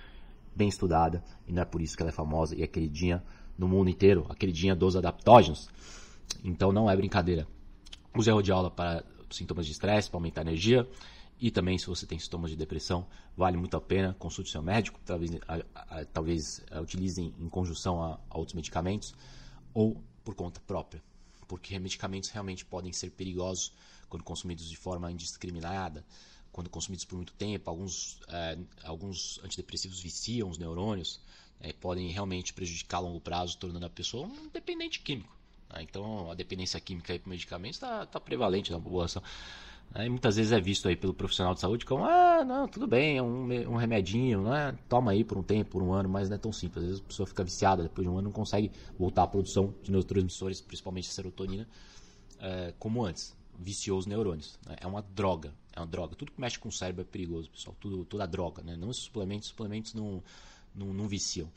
bem 0.55 0.67
estudada 0.67 1.23
e 1.47 1.51
não 1.51 1.61
é 1.61 1.65
por 1.65 1.81
isso 1.81 1.95
que 1.95 2.03
ela 2.03 2.09
é 2.09 2.13
famosa 2.13 2.55
e 2.55 2.61
é 2.61 2.67
queridinha 2.67 3.23
no 3.57 3.67
mundo 3.67 3.89
inteiro, 3.89 4.25
a 4.29 4.35
queridinha 4.35 4.75
dos 4.75 4.95
adaptógenos. 4.95 5.69
Então 6.43 6.71
não 6.71 6.89
é 6.89 6.95
brincadeira. 6.95 7.47
Use 8.15 8.29
a 8.29 8.33
rodiola 8.33 8.69
para 8.69 9.03
sintomas 9.29 9.65
de 9.65 9.71
estresse, 9.71 10.09
para 10.09 10.17
aumentar 10.17 10.41
a 10.41 10.43
energia. 10.43 10.87
E 11.43 11.51
também, 11.51 11.77
se 11.77 11.87
você 11.87 12.05
tem 12.05 12.17
sintomas 12.17 12.51
de 12.51 12.55
depressão, 12.55 13.05
vale 13.35 13.57
muito 13.57 13.75
a 13.75 13.81
pena, 13.81 14.15
consulte 14.17 14.49
seu 14.49 14.61
médico, 14.61 14.97
talvez, 15.05 15.29
a, 15.45 15.99
a, 15.99 16.05
talvez 16.05 16.63
a, 16.71 16.79
utilizem 16.79 17.35
em 17.37 17.49
conjunção 17.49 18.01
a, 18.01 18.17
outros 18.29 18.53
medicamentos 18.53 19.13
ou 19.73 20.01
por 20.23 20.35
conta 20.35 20.61
própria, 20.61 21.03
porque 21.45 21.77
medicamentos 21.79 22.29
realmente 22.29 22.63
podem 22.63 22.93
ser 22.93 23.09
perigosos 23.09 23.73
quando 24.07 24.23
consumidos 24.23 24.69
de 24.69 24.77
forma 24.77 25.11
indiscriminada, 25.11 26.05
quando 26.49 26.69
consumidos 26.69 27.03
por 27.03 27.17
muito 27.17 27.33
tempo. 27.33 27.69
Alguns, 27.69 28.21
é, 28.29 28.57
alguns 28.85 29.41
antidepressivos 29.43 29.99
viciam 29.99 30.49
os 30.49 30.57
neurônios, 30.57 31.19
é, 31.59 31.73
podem 31.73 32.07
realmente 32.07 32.53
prejudicar 32.53 32.99
a 32.99 33.01
longo 33.01 33.19
prazo, 33.19 33.57
tornando 33.57 33.85
a 33.85 33.89
pessoa 33.89 34.27
um 34.27 34.47
dependente 34.47 35.01
químico. 35.01 35.35
Né? 35.73 35.83
Então, 35.83 36.31
a 36.31 36.35
dependência 36.35 36.79
química 36.79 37.19
por 37.19 37.27
medicamentos 37.27 37.75
está 37.75 38.05
tá 38.05 38.17
prevalente 38.17 38.71
na 38.71 38.79
população. 38.79 39.21
Né? 39.93 40.09
muitas 40.09 40.35
vezes 40.35 40.51
é 40.51 40.59
visto 40.59 40.87
aí 40.87 40.95
pelo 40.95 41.13
profissional 41.13 41.53
de 41.53 41.59
saúde 41.59 41.85
como, 41.85 42.03
ah, 42.03 42.43
não, 42.43 42.67
tudo 42.67 42.87
bem, 42.87 43.17
é 43.17 43.21
um, 43.21 43.71
um 43.71 43.75
remedinho, 43.75 44.43
né? 44.43 44.77
toma 44.89 45.11
aí 45.11 45.23
por 45.23 45.37
um 45.37 45.43
tempo, 45.43 45.71
por 45.71 45.83
um 45.83 45.93
ano, 45.93 46.09
mas 46.09 46.29
não 46.29 46.35
é 46.35 46.39
tão 46.39 46.51
simples. 46.51 46.83
Às 46.83 46.89
vezes 46.89 47.03
a 47.03 47.07
pessoa 47.07 47.27
fica 47.27 47.43
viciada, 47.43 47.83
depois 47.83 48.05
de 48.05 48.11
um 48.11 48.17
ano 48.17 48.23
não 48.25 48.31
consegue 48.31 48.71
voltar 48.97 49.23
à 49.23 49.27
produção 49.27 49.73
de 49.83 49.91
neurotransmissores, 49.91 50.61
principalmente 50.61 51.09
a 51.09 51.11
serotonina, 51.11 51.67
é, 52.39 52.73
como 52.77 53.05
antes. 53.05 53.35
Viciou 53.57 53.99
os 53.99 54.07
neurônios. 54.07 54.59
Né? 54.65 54.75
É 54.81 54.87
uma 54.87 55.01
droga, 55.01 55.53
é 55.73 55.79
uma 55.79 55.85
droga. 55.85 56.15
Tudo 56.15 56.31
que 56.31 56.41
mexe 56.41 56.57
com 56.57 56.69
o 56.69 56.71
cérebro 56.71 57.01
é 57.03 57.05
perigoso, 57.05 57.49
pessoal. 57.51 57.75
Tudo, 57.79 58.03
toda 58.03 58.25
droga, 58.25 58.63
né? 58.63 58.75
Não 58.75 58.89
os 58.89 58.97
suplementos, 58.97 59.49
suplementos 59.49 59.93
não, 59.93 60.23
não, 60.73 60.87
não 60.87 61.07
viciam. 61.07 61.49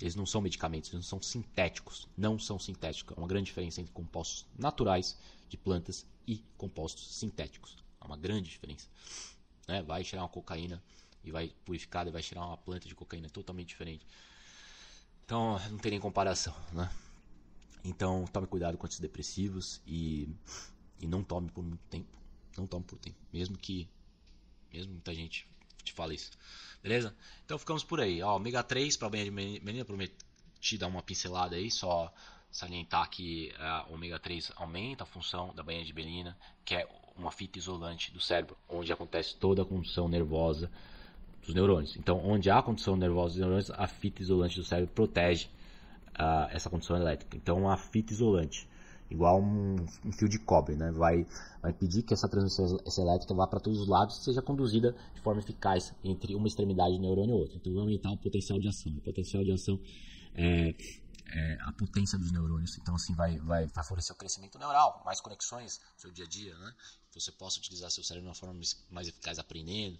Eles 0.00 0.14
não 0.14 0.24
são 0.24 0.40
medicamentos, 0.40 0.90
eles 0.90 1.04
não 1.04 1.08
são 1.08 1.20
sintéticos. 1.20 2.08
Não 2.16 2.38
são 2.38 2.58
sintéticos. 2.58 3.16
É 3.16 3.20
uma 3.20 3.26
grande 3.26 3.46
diferença 3.46 3.80
entre 3.80 3.92
compostos 3.92 4.46
naturais 4.56 5.18
de 5.48 5.56
plantas 5.56 6.06
e 6.26 6.44
compostos 6.56 7.16
sintéticos. 7.16 7.76
Há 8.00 8.06
uma 8.06 8.16
grande 8.16 8.48
diferença. 8.48 8.88
Né? 9.66 9.82
Vai 9.82 10.04
tirar 10.04 10.22
uma 10.22 10.28
cocaína 10.28 10.82
e 11.22 11.30
vai 11.30 11.52
purificar 11.64 12.06
e 12.06 12.10
vai 12.10 12.22
tirar 12.22 12.46
uma 12.46 12.56
planta 12.56 12.88
de 12.88 12.94
cocaína 12.94 13.28
totalmente 13.28 13.68
diferente. 13.68 14.06
Então 15.24 15.58
não 15.70 15.78
tem 15.78 15.92
nem 15.92 16.00
comparação, 16.00 16.54
né? 16.72 16.90
Então 17.84 18.26
tome 18.26 18.46
cuidado 18.46 18.76
com 18.76 18.86
antidepressivos 18.86 19.80
e, 19.86 20.28
e 21.00 21.06
não 21.06 21.22
tome 21.22 21.50
por 21.50 21.62
muito 21.62 21.82
tempo. 21.88 22.08
Não 22.56 22.66
tome 22.66 22.84
por 22.84 22.98
tempo, 22.98 23.16
mesmo 23.32 23.56
que 23.56 23.88
mesmo 24.72 24.92
muita 24.92 25.14
gente 25.14 25.48
te 25.82 25.92
fale 25.92 26.14
isso. 26.14 26.30
Beleza? 26.82 27.14
Então 27.44 27.58
ficamos 27.58 27.84
por 27.84 28.00
aí. 28.00 28.22
Ó, 28.22 28.36
ômega 28.36 28.62
3 28.62 28.96
para 28.96 29.10
banha 29.10 29.24
de 29.24 29.30
menina, 29.30 29.84
prometi 29.84 30.78
dar 30.78 30.88
uma 30.88 31.02
pincelada 31.02 31.56
aí, 31.56 31.70
só 31.70 32.12
salientar 32.50 33.08
que 33.08 33.52
a 33.58 33.86
ômega 33.90 34.18
3 34.18 34.52
aumenta 34.56 35.04
a 35.04 35.06
função 35.06 35.54
da 35.54 35.62
banha 35.62 35.84
de 35.84 35.92
belina, 35.92 36.36
que 36.64 36.74
é 36.74 36.88
uma 37.16 37.30
fita 37.30 37.58
isolante 37.58 38.12
do 38.12 38.20
cérebro, 38.20 38.56
onde 38.68 38.92
acontece 38.92 39.36
toda 39.36 39.62
a 39.62 39.64
condução 39.64 40.08
nervosa 40.08 40.70
dos 41.44 41.54
neurônios. 41.54 41.96
Então, 41.96 42.18
onde 42.24 42.50
há 42.50 42.62
condução 42.62 42.96
nervosa 42.96 43.34
dos 43.34 43.38
neurônios, 43.38 43.70
a 43.70 43.86
fita 43.86 44.22
isolante 44.22 44.56
do 44.56 44.64
cérebro 44.64 44.92
protege 44.94 45.48
uh, 46.18 46.48
essa 46.50 46.68
condução 46.68 46.96
elétrica. 46.96 47.36
Então, 47.36 47.68
a 47.68 47.76
fita 47.76 48.12
isolante, 48.12 48.68
igual 49.10 49.40
um, 49.40 49.76
um, 50.04 50.12
fio 50.12 50.28
de 50.28 50.38
cobre, 50.38 50.74
né? 50.76 50.90
vai, 50.90 51.26
vai 51.62 51.70
impedir 51.70 52.02
que 52.02 52.14
essa 52.14 52.28
transmissão 52.28 52.78
elétrica 52.98 53.34
vá 53.34 53.46
para 53.46 53.60
todos 53.60 53.80
os 53.80 53.88
lados 53.88 54.18
e 54.18 54.24
seja 54.24 54.42
conduzida 54.42 54.94
de 55.14 55.20
forma 55.20 55.40
eficaz 55.40 55.94
entre 56.04 56.34
uma 56.34 56.46
extremidade 56.46 56.96
do 56.96 57.02
neurônio 57.02 57.36
e 57.36 57.40
outra. 57.40 57.56
Então, 57.56 57.72
vai 57.72 57.82
aumentar 57.82 58.10
o 58.10 58.16
potencial 58.16 58.58
de 58.58 58.68
ação. 58.68 58.92
O 58.92 59.00
potencial 59.00 59.44
de 59.44 59.52
ação 59.52 59.78
é 60.34 60.74
é, 61.32 61.58
a 61.62 61.72
potência 61.72 62.18
dos 62.18 62.30
neurônios. 62.30 62.76
Então, 62.78 62.94
assim, 62.94 63.14
vai, 63.14 63.38
vai 63.38 63.68
favorecer 63.68 64.14
o 64.14 64.18
crescimento 64.18 64.58
neural, 64.58 65.02
mais 65.04 65.20
conexões 65.20 65.80
no 65.94 66.00
seu 66.00 66.10
dia 66.10 66.24
a 66.24 66.28
dia, 66.28 66.56
né? 66.58 66.74
Você 67.12 67.32
possa 67.32 67.58
utilizar 67.58 67.90
seu 67.90 68.04
cérebro 68.04 68.24
de 68.24 68.28
uma 68.28 68.34
forma 68.34 68.60
mais 68.90 69.08
eficaz, 69.08 69.38
aprendendo 69.38 69.98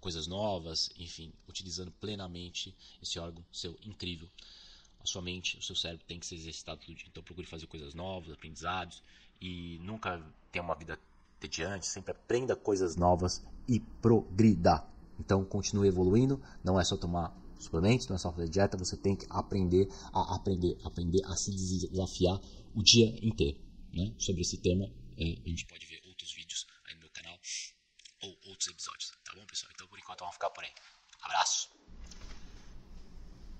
coisas 0.00 0.26
novas, 0.26 0.90
enfim, 0.98 1.32
utilizando 1.48 1.90
plenamente 1.92 2.76
esse 3.02 3.18
órgão 3.18 3.44
seu 3.52 3.76
incrível. 3.82 4.28
A 5.00 5.06
sua 5.06 5.22
mente, 5.22 5.58
o 5.58 5.62
seu 5.62 5.74
cérebro 5.74 6.04
tem 6.06 6.18
que 6.18 6.26
ser 6.26 6.36
exercitado 6.36 6.80
todo 6.80 6.94
dia. 6.94 7.06
Então, 7.08 7.22
procure 7.22 7.46
fazer 7.46 7.66
coisas 7.66 7.94
novas, 7.94 8.32
aprendizados 8.32 9.02
e 9.40 9.78
nunca 9.82 10.22
tenha 10.50 10.64
uma 10.64 10.74
vida 10.74 10.98
tediante, 11.40 11.86
sempre 11.86 12.12
aprenda 12.12 12.56
coisas 12.56 12.96
novas 12.96 13.42
e 13.68 13.80
progrida. 13.80 14.84
Então, 15.18 15.44
continue 15.44 15.88
evoluindo, 15.88 16.42
não 16.62 16.80
é 16.80 16.84
só 16.84 16.96
tomar 16.96 17.34
suplementos, 17.58 18.08
não 18.08 18.16
é 18.16 18.18
só 18.18 18.32
fazer 18.32 18.48
dieta, 18.48 18.76
você 18.76 18.96
tem 18.96 19.16
que 19.16 19.26
aprender 19.30 19.88
a 20.12 20.34
aprender, 20.34 20.78
aprender 20.84 21.24
a 21.24 21.36
se 21.36 21.50
desafiar 21.50 22.40
o 22.74 22.82
dia 22.82 23.06
inteiro. 23.26 23.58
Né? 23.92 24.12
Sobre 24.18 24.42
esse 24.42 24.58
tema, 24.58 24.84
é, 25.16 25.38
a 25.44 25.48
gente 25.48 25.66
pode 25.66 25.86
ver 25.86 26.00
outros 26.04 26.32
vídeos 26.32 26.66
aí 26.86 26.94
no 26.94 27.00
meu 27.00 27.10
canal 27.10 27.38
ou 28.22 28.38
outros 28.46 28.68
episódios, 28.68 29.12
tá 29.24 29.34
bom, 29.34 29.44
pessoal? 29.46 29.70
Então, 29.74 29.86
por 29.86 29.98
enquanto, 29.98 30.20
vamos 30.20 30.34
ficar 30.34 30.50
por 30.50 30.64
aí. 30.64 30.70
Abraço! 31.20 31.83